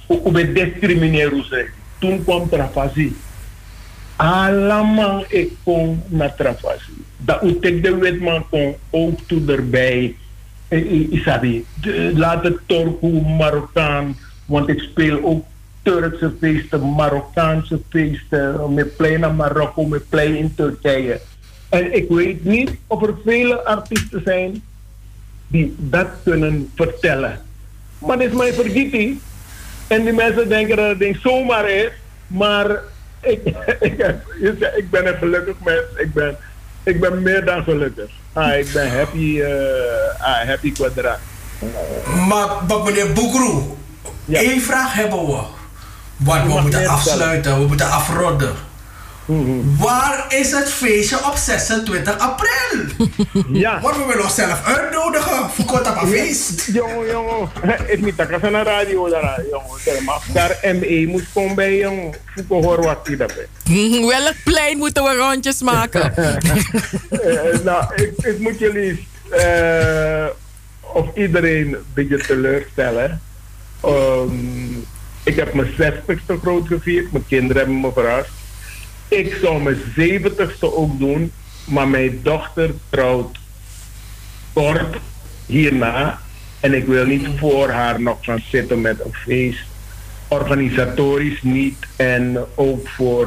Hoe 0.06 0.52
discrimineren 0.52 1.44
Toen 1.98 2.24
kwam 2.24 2.48
Trapasi 2.48 3.16
allemaal 4.22 5.24
ik 5.28 5.52
kom 5.62 6.02
naar 6.08 6.34
Travasi. 6.34 6.92
Dat 7.16 7.42
ik 7.42 7.82
de 7.82 7.96
wetman 7.96 8.44
kon 8.50 8.74
ook 8.90 9.18
toe 9.26 9.52
erbij. 9.52 10.14
Isabi, 11.10 11.64
laat 12.14 12.44
het 12.44 12.58
Turku, 12.66 13.20
Marokkaan, 13.38 14.16
want 14.46 14.68
ik 14.68 14.80
speel 14.80 15.22
ook 15.22 15.44
Turkse 15.82 16.32
feesten, 16.40 16.94
Marokkaanse 16.94 17.80
feesten, 17.88 18.74
met 18.74 18.96
plein 18.96 19.20
naar 19.20 19.34
Marokko, 19.34 19.84
met 19.84 20.08
plein 20.08 20.36
in 20.36 20.54
Turkije. 20.54 21.20
En 21.68 21.94
ik 21.94 22.08
weet 22.08 22.44
niet 22.44 22.70
of 22.86 23.02
er 23.02 23.14
vele 23.24 23.64
artiesten 23.64 24.22
zijn 24.24 24.62
die 25.46 25.74
dat 25.78 26.08
kunnen 26.24 26.70
vertellen. 26.74 27.40
Maar 27.98 28.18
dit 28.18 28.30
is 28.30 28.36
mijn 28.36 28.54
vergieting. 28.54 29.20
En 29.86 30.04
die 30.04 30.12
mensen 30.12 30.48
denken 30.48 30.76
dat 30.76 30.88
het 30.88 30.98
ding 30.98 31.16
zomaar 31.22 31.70
is. 31.70 31.90
Maar 32.26 32.82
ik, 33.22 33.40
ik, 33.88 33.94
heb- 33.98 34.26
ik 34.76 34.90
ben 34.90 35.06
een 35.06 35.16
gelukkig 35.18 35.54
mens. 35.64 35.82
Ik 35.96 36.12
ben, 36.12 36.36
ik 36.82 37.00
ben 37.00 37.22
meer 37.22 37.44
dan 37.44 37.62
gelukkig. 37.62 38.10
Ah, 38.32 38.58
ik 38.58 38.72
ben 38.72 38.96
happy, 38.98 39.40
eh 39.40 40.20
ah, 40.20 40.46
happy 40.48 40.72
kwadraat. 40.72 41.18
Maar, 42.28 42.46
maar 42.68 42.82
meneer 42.84 43.12
Boekroe, 43.12 43.62
Ja. 44.24 44.38
één 44.40 44.60
vraag 44.62 44.92
hebben 44.94 45.26
we. 45.26 45.40
Want 46.16 46.52
we 46.54 46.60
moeten 46.60 46.86
afsluiten, 46.86 47.58
we 47.60 47.66
moeten 47.66 47.90
afronden. 47.90 48.52
Waar 49.78 50.24
is 50.28 50.52
het 50.52 50.70
feestje 50.70 51.16
op 51.16 51.36
26 51.36 52.18
april? 52.18 52.50
Ja. 53.52 53.80
Want 53.80 53.96
we 53.96 54.04
willen 54.04 54.22
onszelf 54.22 54.64
uitnodigen 54.64 55.50
voor 55.50 55.64
kort 55.64 55.88
op 55.88 56.02
een 56.02 56.08
feest. 56.08 56.68
Jongen, 56.72 57.06
jongen. 57.10 57.48
Ik 57.92 58.00
moet 58.00 58.16
dat 58.16 58.32
aan 58.32 58.40
de 58.40 58.62
radio 58.62 59.08
daar, 59.08 59.42
jongen. 59.50 60.04
Maar, 60.04 60.20
daar 60.32 60.58
ME 60.62 61.06
moet 61.08 61.24
komen 61.32 61.54
bij, 61.54 61.78
jongen. 61.78 62.14
Voeken 62.34 62.62
hoor 62.62 62.82
wat 62.82 63.06
die. 63.06 63.16
Mhm, 63.64 64.06
Welk 64.12 64.34
plein 64.44 64.78
moeten 64.78 65.04
we 65.04 65.14
rondjes 65.14 65.62
maken? 65.62 66.16
Eh, 66.16 67.58
nou, 67.64 67.94
ik, 67.94 68.12
ik 68.16 68.38
moet 68.38 68.58
jullie 68.58 69.06
eh, 69.30 70.26
of 70.80 71.06
iedereen 71.14 71.66
een 71.72 71.84
beetje 71.94 72.18
teleurstellen. 72.18 73.20
Ehm, 73.80 74.72
ik 75.22 75.36
heb 75.36 75.54
mijn 75.54 75.72
60ste 75.80 76.40
groot 76.42 76.66
gevierd. 76.66 77.12
Mijn 77.12 77.26
kinderen 77.28 77.56
hebben 77.56 77.80
me 77.80 77.92
verrast. 77.92 78.30
Ik 79.12 79.34
zou 79.42 79.62
mijn 79.62 79.76
70ste 79.76 80.58
ook 80.60 80.98
doen. 80.98 81.32
Maar 81.64 81.88
mijn 81.88 82.20
dochter 82.22 82.70
trouwt 82.88 83.38
kort 84.52 84.96
hierna. 85.46 86.20
En 86.60 86.74
ik 86.74 86.86
wil 86.86 87.06
niet 87.06 87.28
voor 87.36 87.68
haar 87.68 88.00
nog 88.00 88.16
gaan 88.20 88.42
zitten 88.48 88.80
met 88.80 89.04
een 89.04 89.12
feest. 89.12 89.64
Organisatorisch 90.28 91.42
niet. 91.42 91.76
En 91.96 92.38
ook 92.54 92.88
voor... 92.88 93.26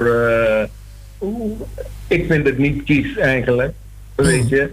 oeh, 1.22 1.60
ik 2.08 2.26
vind 2.28 2.46
het 2.46 2.58
niet 2.58 2.84
kies 2.84 3.18
eigenlijk. 3.18 3.74
Weet 4.16 4.50
je. 4.50 4.72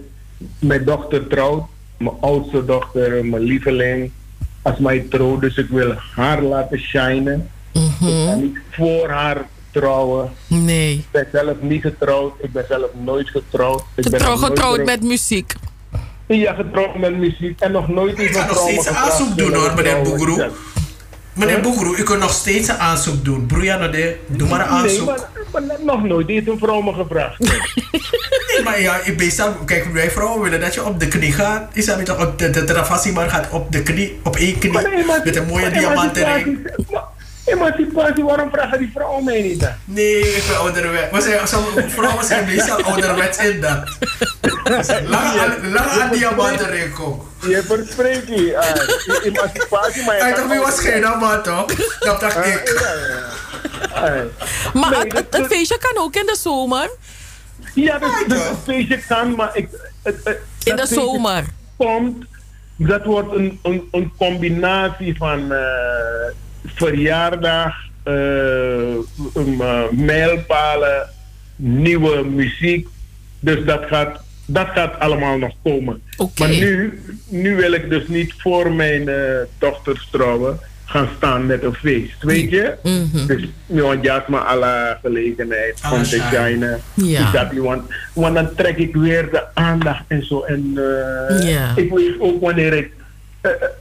Mijn 0.59 0.83
dochter 0.83 1.27
trouwt. 1.27 1.65
Mijn 1.97 2.15
oudste 2.21 2.65
dochter, 2.65 3.25
mijn 3.25 3.43
lieveling. 3.43 4.11
Als 4.61 4.77
mij 4.79 5.05
trouwt. 5.09 5.41
Dus 5.41 5.57
ik 5.57 5.69
wil 5.69 5.93
haar 6.15 6.41
laten 6.41 6.79
shinen. 6.79 7.49
Ik 7.71 7.81
ga 7.99 8.35
niet 8.35 8.57
voor 8.71 9.09
haar 9.09 9.45
trouwen. 9.73 10.31
Nee. 10.47 10.93
Ik 10.93 11.05
ben 11.11 11.27
zelf 11.31 11.55
niet 11.59 11.81
getrouwd. 11.81 12.33
Ik 12.41 12.51
ben 12.51 12.65
zelf 12.69 12.85
nooit 13.03 13.29
getrouwd. 13.29 13.79
Ik 13.95 14.03
ben 14.03 14.11
Getrouw, 14.13 14.29
nog 14.29 14.39
getrouwd 14.45 14.75
getrouwd. 14.77 14.99
met 14.99 15.09
muziek. 15.09 15.53
Ja, 16.27 16.53
getrouwd 16.53 16.95
met 16.97 17.17
muziek. 17.17 17.59
En 17.59 17.71
nog 17.71 17.87
nooit 17.87 18.19
Ik 18.19 18.29
iets 18.29 18.37
ga 18.37 18.45
nog 18.45 18.57
van 18.57 18.67
steeds 18.67 18.85
vrouwen 18.87 19.11
aanzoek 19.11 19.37
doen, 19.37 19.53
hoor, 19.53 19.73
meneer. 19.75 20.37
Ja. 20.37 20.49
Meneer? 21.33 21.59
Boekroe, 21.61 21.97
u 21.97 22.03
kunt 22.03 22.19
nog 22.19 22.31
steeds 22.33 22.67
een 22.67 22.77
aanzoek 22.77 23.25
doen. 23.25 23.45
Broeia 23.45 23.77
de, 23.91 24.17
doe 24.27 24.47
maar 24.49 24.59
een 24.59 24.73
Nee, 24.73 24.81
aanzoek. 24.83 25.05
maar, 25.51 25.61
maar 25.63 25.77
nog 25.85 26.03
nooit 26.03 26.27
heeft 26.27 26.47
een 26.47 26.57
vrouw 26.57 26.81
me 26.81 26.93
gevraagd. 26.93 27.39
Nee, 28.55 28.63
maar 28.63 28.81
ja, 28.81 28.99
ik 29.03 29.17
meestal, 29.17 29.53
kijk, 29.65 29.85
wij 29.93 30.11
vrouwen 30.11 30.41
willen 30.41 30.59
dat 30.59 30.73
je 30.73 30.85
op 30.85 30.99
de 30.99 31.07
knie 31.07 31.31
gaat. 31.31 31.69
Is 31.75 31.85
dat 31.85 31.97
niet 31.97 32.05
toch 32.05 32.25
op 32.27 32.39
de, 32.39 32.49
de 32.49 32.63
maar 33.13 33.29
gaat 33.29 33.49
op 33.51 33.71
de 33.71 33.83
knie, 33.83 34.19
op 34.23 34.35
één 34.35 34.57
knie. 34.59 34.71
Maar 34.71 34.89
nee, 34.89 35.05
maar- 35.05 35.21
met 35.23 35.35
een 35.35 35.45
mooie 35.45 35.61
maar 35.69 35.79
diamantenring. 35.79 36.71
Emancipatie- 37.45 38.23
waarom 38.23 38.49
vragen 38.51 38.77
die 38.79 38.89
vrouwen 38.93 39.23
mij 39.23 39.41
niet 39.41 39.59
dan? 39.59 39.73
Nee, 39.85 40.19
ik 40.35 40.43
ben 40.47 40.59
zijn, 41.21 41.47
sommige 41.47 41.89
vrouwen 41.89 42.25
zijn 42.25 42.45
meestal 42.55 42.81
ouderwets 42.83 43.37
in 43.37 43.61
dat. 43.61 43.97
Aan- 45.41 45.71
lange 45.71 46.01
aan 46.01 46.11
diamantenring 46.11 46.93
komt. 46.93 47.23
Je 47.39 47.63
verspreekt 47.63 48.27
je. 48.27 48.57
ah, 48.57 49.25
emancipatie, 49.25 50.03
maar 50.05 50.15
Hij 50.17 50.47
wie 50.47 50.59
was 50.59 50.79
geen 50.79 51.01
man 51.01 51.43
toch? 51.43 51.65
Dat 51.99 52.19
dacht 52.19 52.35
Ah, 52.35 52.45
ik. 52.47 52.81
Maar 54.73 54.91
het, 54.91 55.25
feestje 55.47 55.77
kan 55.77 56.03
ook 56.03 56.15
in 56.15 56.25
de 56.25 56.37
zomer. 56.41 56.89
Ja, 57.73 57.99
toch? 57.99 58.19
het 58.27 58.57
feestje 58.63 58.99
kan, 59.07 59.35
maar 59.35 59.49
ik, 59.53 59.67
het, 60.03 60.15
het, 60.23 60.39
In 60.63 60.75
de 60.75 60.85
zomer. 60.87 61.43
komt, 61.77 62.25
dat 62.75 63.03
wordt 63.05 63.33
een, 63.35 63.59
een, 63.63 63.87
een 63.91 64.11
combinatie 64.17 65.17
van 65.17 65.51
eh, 65.51 65.59
verjaardag, 66.65 67.75
eh, 68.03 68.13
um, 69.37 69.57
mijlpalen, 69.91 71.09
nieuwe 71.55 72.23
muziek. 72.25 72.87
Dus 73.39 73.65
dat 73.65 73.83
gaat, 73.85 74.19
dat 74.45 74.67
gaat 74.73 74.99
allemaal 74.99 75.37
nog 75.37 75.53
komen. 75.63 76.01
Oké. 76.17 76.31
Maar 76.41 76.49
nu, 76.49 76.99
nu 77.29 77.55
wil 77.55 77.71
ik 77.71 77.89
dus 77.89 78.07
niet 78.07 78.33
voor 78.37 78.71
mijn 78.71 79.07
eh, 79.09 79.15
dochters 79.59 80.07
trouwen 80.11 80.59
gaan 80.85 81.09
staan 81.17 81.45
met 81.45 81.63
een 81.63 81.73
feest, 81.73 82.23
weet 82.23 82.49
je? 82.49 82.73
Mhm. 82.83 83.27
Dus 83.27 83.43
ja, 83.65 83.95
juist 84.01 84.27
maar 84.27 84.41
alle 84.41 84.97
gelegenheid 85.01 85.79
Alle 85.81 85.95
om 85.95 86.03
te 86.03 86.09
shine. 86.09 86.29
shinen. 86.31 86.79
Ja. 86.93 87.31
Dat 87.31 87.53
want, 87.53 87.81
want 88.13 88.35
dan 88.35 88.55
trek 88.55 88.77
ik 88.77 88.95
weer 88.95 89.29
de 89.31 89.43
aandacht 89.53 90.03
en 90.07 90.25
zo. 90.25 90.41
En 90.41 90.71
eh, 90.75 91.53
Ja. 91.53 91.71
ik 91.75 91.91
weet 91.93 92.15
ook 92.19 92.41
wanneer 92.41 92.73
ik 92.73 92.91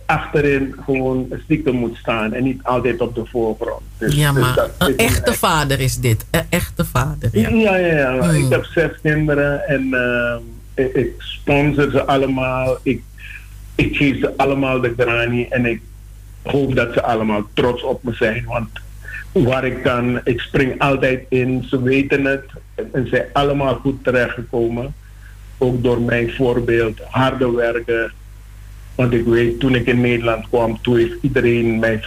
achterin 0.07 0.75
gewoon 0.85 1.29
stiekem 1.44 1.75
moet 1.75 1.96
staan 1.96 2.33
en 2.33 2.42
niet 2.42 2.62
altijd 2.62 3.01
op 3.01 3.14
de 3.14 3.27
voorgrond. 3.27 3.81
Dus, 3.98 4.14
Ja, 4.14 4.33
dus 4.33 4.42
maar 4.42 4.68
een 4.79 4.96
echte 4.96 5.31
echt- 5.31 5.38
vader 5.38 5.81
is 5.81 5.96
dit. 5.98 6.27
Een 6.31 6.46
echte 6.48 6.85
vader. 6.85 7.29
Ja. 7.33 7.48
Ja, 7.48 7.77
ja, 7.77 7.96
ja. 7.96 8.18
Hmm. 8.31 8.44
Ik 8.44 8.51
heb 8.53 8.64
zes 8.64 8.90
kinderen 9.03 9.66
en 9.68 9.94
eh, 9.94 10.37
ik, 10.85 10.92
ik 10.94 11.12
sponsor 11.18 11.90
ze 11.90 12.05
allemaal. 12.07 12.77
Ik, 12.83 13.03
ik 13.75 13.96
geef 13.96 14.18
ze 14.18 14.33
allemaal 14.37 14.81
de 14.81 14.94
grani 14.96 15.46
en 15.51 15.66
ik 15.66 15.81
hoop 16.42 16.75
dat 16.75 16.92
ze 16.92 17.03
allemaal 17.03 17.42
trots 17.55 17.83
op 17.83 18.03
me 18.03 18.14
zijn. 18.14 18.44
Want 18.46 18.68
waar 19.33 19.64
ik 19.64 19.83
kan, 19.83 20.20
ik 20.25 20.40
spring 20.40 20.81
altijd 20.81 21.25
in. 21.29 21.64
Ze 21.68 21.83
weten 21.83 22.25
het 22.25 22.44
en, 22.75 22.88
en 22.92 23.09
zijn 23.09 23.25
allemaal 23.33 23.75
goed 23.75 24.05
terechtgekomen. 24.05 24.94
Ook 25.59 25.83
door 25.83 26.01
mijn 26.01 26.33
voorbeeld, 26.33 27.01
harde 27.11 27.51
werken. 27.51 28.12
Want 28.94 29.12
ik 29.12 29.24
weet, 29.24 29.61
toen 29.61 29.74
ik 29.74 29.87
in 29.87 30.00
Nederland 30.00 30.48
kwam, 30.48 30.81
toen 30.81 30.96
heeft 30.96 31.16
iedereen 31.20 31.78
mij 31.78 32.00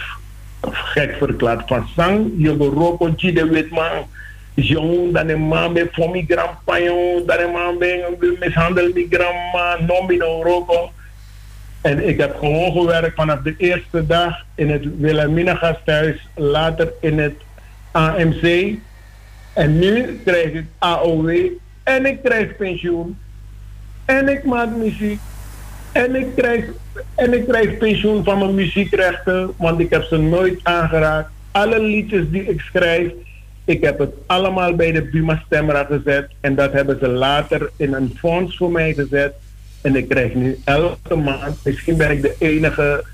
gek 0.70 1.16
verklaard 1.18 1.62
van 1.66 1.88
sang, 1.96 2.32
je 2.36 2.56
roko 2.56 3.14
de 3.14 3.46
witman. 3.46 4.06
Jong, 4.54 5.12
dan 5.12 5.28
een 5.28 5.40
man 5.40 5.72
bij 5.72 5.88
voor 5.92 6.10
mi 6.10 6.24
grandpa, 6.28 6.80
jong, 6.80 7.26
dan 7.26 7.38
een 7.38 7.50
man 7.50 7.78
bij 7.78 8.04
mishandel 8.40 8.90
mi 8.94 9.06
grandma, 9.10 9.78
non 9.86 10.42
roko. 10.42 10.90
En 11.80 12.08
ik 12.08 12.20
heb 12.20 12.36
gewoon 12.38 12.72
gewerkt 12.72 13.14
vanaf 13.14 13.42
de 13.42 13.54
eerste 13.58 14.06
dag 14.06 14.44
in 14.54 14.70
het 14.70 14.84
Wilhelmina 14.98 15.54
gasthuis, 15.54 16.28
later 16.34 16.92
in 17.00 17.18
het 17.18 17.34
AMC. 17.90 18.74
En 19.52 19.78
nu 19.78 20.20
krijg 20.24 20.52
ik 20.52 20.64
AOW 20.78 21.30
en 21.82 22.06
ik 22.06 22.22
krijg 22.22 22.56
pensioen. 22.56 23.18
En 24.04 24.28
ik 24.28 24.44
maak 24.44 24.68
muziek. 24.76 25.20
En 25.96 26.14
ik 26.14 26.26
krijg, 26.36 26.64
en 27.14 27.32
ik 27.32 27.46
krijg 27.48 27.76
pensioen 27.76 28.24
van 28.24 28.38
mijn 28.38 28.54
muziekrechten, 28.54 29.52
want 29.56 29.80
ik 29.80 29.90
heb 29.90 30.02
ze 30.02 30.16
nooit 30.16 30.60
aangeraakt. 30.62 31.30
Alle 31.50 31.80
liedjes 31.80 32.24
die 32.30 32.44
ik 32.44 32.60
schrijf, 32.60 33.12
ik 33.64 33.84
heb 33.84 33.98
het 33.98 34.10
allemaal 34.26 34.74
bij 34.74 34.92
de 34.92 35.02
Buma 35.02 35.42
Stemra 35.46 35.84
gezet. 35.84 36.28
En 36.40 36.54
dat 36.54 36.72
hebben 36.72 36.98
ze 37.00 37.08
later 37.08 37.70
in 37.76 37.94
een 37.94 38.14
fonds 38.18 38.56
voor 38.56 38.70
mij 38.70 38.94
gezet. 38.94 39.34
En 39.80 39.96
ik 39.96 40.08
krijg 40.08 40.34
nu 40.34 40.58
elke 40.64 41.14
maand, 41.14 41.56
misschien 41.64 41.96
ben 41.96 42.10
ik 42.10 42.22
de 42.22 42.34
enige 42.38 43.04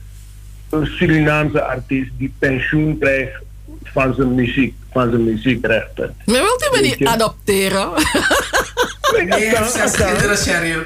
Surinaamse 0.82 1.62
artiest 1.62 2.10
die 2.18 2.34
pensioen 2.38 2.98
krijgt 2.98 3.42
van 3.84 4.14
zijn 4.14 4.34
muziek, 4.34 4.74
van 4.92 5.10
zijn 5.10 5.24
muziekrechten. 5.24 6.14
Maar 6.24 6.40
wilt 6.40 6.68
u 6.72 6.76
me 6.76 6.82
niet 6.82 7.06
adopteren? 7.06 7.88
Nee, 9.12 9.56
heeft 9.56 9.72
zes 9.72 9.92
kinderen, 9.92 10.36
Cheryl. 10.36 10.82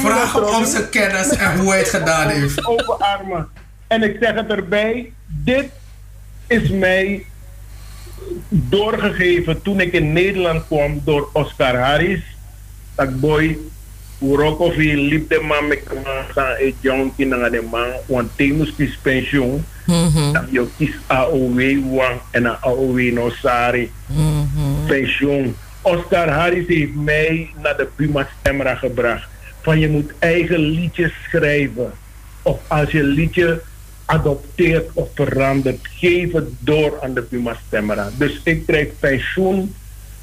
Vraag 0.00 0.56
om 0.56 0.66
zijn 0.66 0.88
kennis 0.88 1.28
en 1.28 1.58
hoe 1.58 1.68
hij 1.68 1.78
het 1.78 1.88
gedaan 1.88 2.28
heeft. 2.28 2.66
Open 2.68 2.98
armen. 2.98 3.48
En 3.86 4.02
ik 4.02 4.16
zeg 4.20 4.34
het 4.34 4.50
erbij, 4.50 5.12
dit 5.26 5.66
is 6.46 6.70
mij 6.70 7.26
doorgegeven 8.48 9.62
toen 9.62 9.80
ik 9.80 9.92
in 9.92 10.12
Nederland 10.12 10.66
kwam 10.66 11.00
door 11.04 11.28
Oscar 11.32 11.76
Harris. 11.76 12.20
Dat 12.94 13.20
boy, 13.20 13.58
Urokovi 14.20 14.96
liep 14.96 15.28
de 15.28 15.40
man 15.40 15.68
met 15.68 15.80
gaan 16.32 16.54
et 16.54 16.74
jonkie 16.80 17.26
naar 17.26 17.50
de 17.50 17.62
man, 17.70 17.88
want 18.06 18.38
moest 18.38 18.76
kies 18.76 18.98
pensioen. 19.02 19.64
Mhm, 19.86 20.32
Dat 20.32 20.44
je 20.50 20.66
kies 20.76 20.94
AOW 21.06 21.94
wang 21.96 22.20
en 22.30 22.60
AOW 22.60 23.12
no 23.12 23.30
sari 23.30 23.90
mhm. 24.06 24.86
pensioen. 24.86 25.56
Oscar 25.86 26.28
Harris 26.28 26.66
heeft 26.66 26.94
mij 26.94 27.50
naar 27.62 27.76
de 27.76 27.88
Puma 27.96 28.28
Stemra 28.40 28.74
gebracht. 28.74 29.28
Van 29.62 29.78
je 29.78 29.88
moet 29.88 30.12
eigen 30.18 30.58
liedjes 30.58 31.12
schrijven. 31.28 31.92
Of 32.42 32.60
als 32.66 32.90
je 32.90 33.02
liedje 33.02 33.62
adopteert 34.04 34.90
of 34.92 35.08
verandert, 35.14 35.78
geef 35.82 36.32
het 36.32 36.48
door 36.58 37.00
aan 37.02 37.14
de 37.14 37.22
Puma 37.22 37.56
Stemra. 37.66 38.10
Dus 38.16 38.40
ik 38.44 38.66
krijg 38.66 38.88
pensioen 39.00 39.74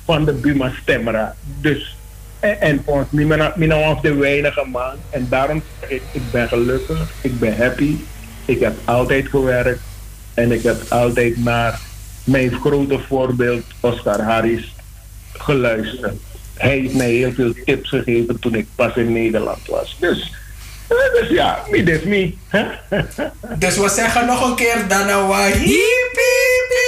van 0.05 0.25
de 0.25 0.33
Puma 0.33 0.71
Stemra. 0.81 1.35
Dus, 1.61 1.97
en, 2.39 2.61
en 2.61 2.81
volgens 2.85 3.11
mij 3.11 3.27
ben 3.27 3.97
de 4.01 4.13
weinige 4.13 4.65
man. 4.71 4.95
En 5.09 5.27
daarom 5.29 5.61
zeg 5.79 5.89
ik, 5.89 6.01
ik 6.11 6.31
ben 6.31 6.47
gelukkig, 6.47 7.11
ik 7.21 7.39
ben 7.39 7.57
happy. 7.57 7.95
Ik 8.45 8.59
heb 8.59 8.73
altijd 8.85 9.27
gewerkt 9.27 9.81
en 10.33 10.51
ik 10.51 10.63
heb 10.63 10.81
altijd 10.89 11.37
naar 11.37 11.79
mijn 12.23 12.51
grote 12.51 12.99
voorbeeld 12.99 13.63
Oscar 13.79 14.21
Harris 14.21 14.73
geluisterd. 15.33 16.13
Hij 16.53 16.69
heeft 16.69 16.93
mij 16.93 17.11
heel 17.11 17.31
veel 17.33 17.53
tips 17.65 17.89
gegeven 17.89 18.39
toen 18.39 18.55
ik 18.55 18.67
pas 18.75 18.95
in 18.95 19.13
Nederland 19.13 19.67
was. 19.67 19.97
Dus, 19.99 20.33
eh, 20.87 20.97
dus 21.19 21.29
ja, 21.29 21.63
me. 21.69 22.33
hè? 22.47 22.65
Dus 23.57 23.77
we 23.77 23.89
zeggen 23.89 24.25
nog 24.25 24.49
een 24.49 24.55
keer 24.55 24.87
Danawa. 24.87 25.45
Hiep, 25.45 26.19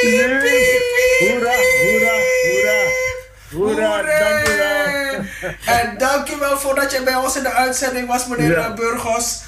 hiep, 0.02 0.44
Hoera, 1.20 1.52
hoera, 1.82 2.12
hoera. 2.44 2.82
Hoera, 3.52 3.98
Hoera. 3.98 4.20
dankjewel. 4.20 5.24
En 5.66 5.98
dankjewel 5.98 6.58
voordat 6.58 6.92
je 6.92 7.02
bij 7.04 7.16
ons 7.16 7.38
in 7.38 7.44
de 7.44 7.52
uitzending 7.54 8.08
was, 8.08 8.28
meneer 8.28 8.52
Ja. 8.52 8.74
Burgos. 8.74 9.42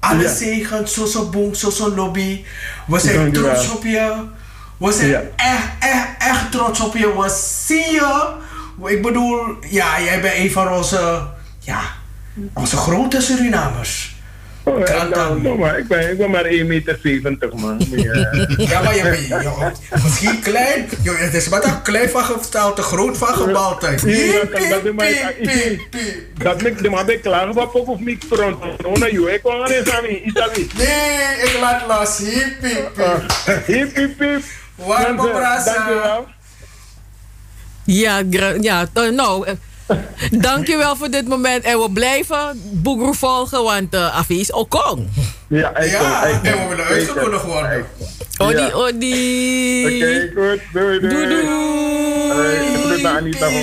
Alle 0.00 0.22
Ja. 0.22 0.34
zegen, 0.34 0.88
Soso 0.88 1.28
Boom, 1.28 1.54
Soso 1.54 1.94
Lobby. 1.94 2.44
We 2.86 2.98
zijn 2.98 3.32
trots 3.32 3.70
op 3.70 3.84
je. 3.84 4.12
We 4.86 4.92
zijn 4.92 5.08
Ja. 5.08 5.22
echt, 5.36 5.68
echt, 5.78 6.08
echt 6.18 6.50
trots 6.52 6.80
op 6.80 6.96
je. 6.96 7.06
We 7.18 7.28
zien 7.66 7.92
je. 7.92 8.30
Ik 8.84 9.02
bedoel, 9.02 9.38
ja, 9.70 10.00
jij 10.00 10.20
bent 10.20 10.34
een 10.36 10.50
van 10.50 10.68
onze, 10.72 11.22
ja, 11.58 11.80
onze 12.54 12.76
grote 12.76 13.20
Surinamers. 13.20 14.10
Oh, 14.64 14.78
ja, 14.86 15.02
nou, 15.04 15.14
aan. 15.14 15.42
nou, 15.42 15.58
maar 15.58 15.78
ik, 15.78 15.88
ben, 15.88 16.10
ik 16.10 16.18
ben 16.18 16.30
maar 16.30 16.44
1,70 16.44 17.22
meter, 17.22 17.50
man. 17.54 17.80
Ja. 17.90 18.12
Ja, 18.56 18.82
maar 18.82 18.96
je 18.96 19.02
bent 19.02 19.42
joh, 19.42 19.62
misschien 20.02 20.40
klein. 20.40 20.88
Joh, 21.02 21.18
het 21.18 21.34
is 21.34 21.48
maar 21.48 21.64
een 21.64 21.82
klein 21.82 22.08
van 22.10 22.24
gesteld, 22.24 22.76
te 22.76 22.82
groot 22.82 23.16
van 23.18 23.34
Piep, 24.00 24.32
dat- 24.70 24.82
piep, 24.82 24.96
piep, 24.96 25.36
piep, 25.42 25.80
piep. 25.90 26.66
Ik 26.66 26.82
de 26.82 26.90
man 26.90 27.06
klagen 27.22 27.52
wat 27.54 27.74
ook 27.74 27.88
of 27.88 27.98
niet 27.98 28.24
front. 28.30 28.56
Oh, 28.84 29.08
joh, 29.10 29.30
ik 29.30 29.40
kwam 29.40 29.62
aan 29.62 29.72
in 29.72 29.86
Sami, 29.86 30.22
Isabi. 30.24 30.68
Nee, 30.76 31.42
ik 31.42 31.56
laat 31.60 31.86
los. 31.88 32.18
Hiep, 32.18 32.56
piep, 32.60 32.90
piep. 32.94 33.64
Hip, 33.66 33.96
hip, 33.96 34.18
hip. 34.18 34.42
Warm 34.86 35.14
Mensen, 35.16 35.32
brasa. 35.32 35.72
Dankjewel. 35.74 36.26
Ja, 37.84 38.22
ja 38.60 38.86
to- 38.92 39.10
nou, 39.10 39.46
eh, 39.46 39.54
dankjewel 40.48 40.96
voor 40.96 41.10
dit 41.10 41.28
moment. 41.28 41.64
En 41.64 41.78
we 41.80 41.90
blijven 41.90 42.60
Boegroe 42.72 43.14
volgen, 43.14 43.62
want 43.62 43.94
uh, 43.94 44.16
Afi 44.16 44.40
is 44.40 44.52
Okong. 44.52 45.08
Ja, 45.48 45.76
ik 45.76 45.90
Ja, 45.90 46.24
en 46.24 46.40
we 46.42 46.66
willen 46.68 46.84
uitgenodigd 46.84 47.44
worden. 47.44 47.86
Odi, 48.38 48.56
Ja. 48.56 48.70
odi. 48.72 49.84
Oké, 49.84 50.30
goed. 50.34 50.60
Doei, 50.72 51.00
doei. 51.00 51.14
Doei, 51.14 51.28
doei. 51.28 51.46
Hey, 52.32 52.66
ik 52.66 52.86
moet 52.86 53.02
naar 53.02 53.16
Anita 53.16 53.48
van 53.50 53.62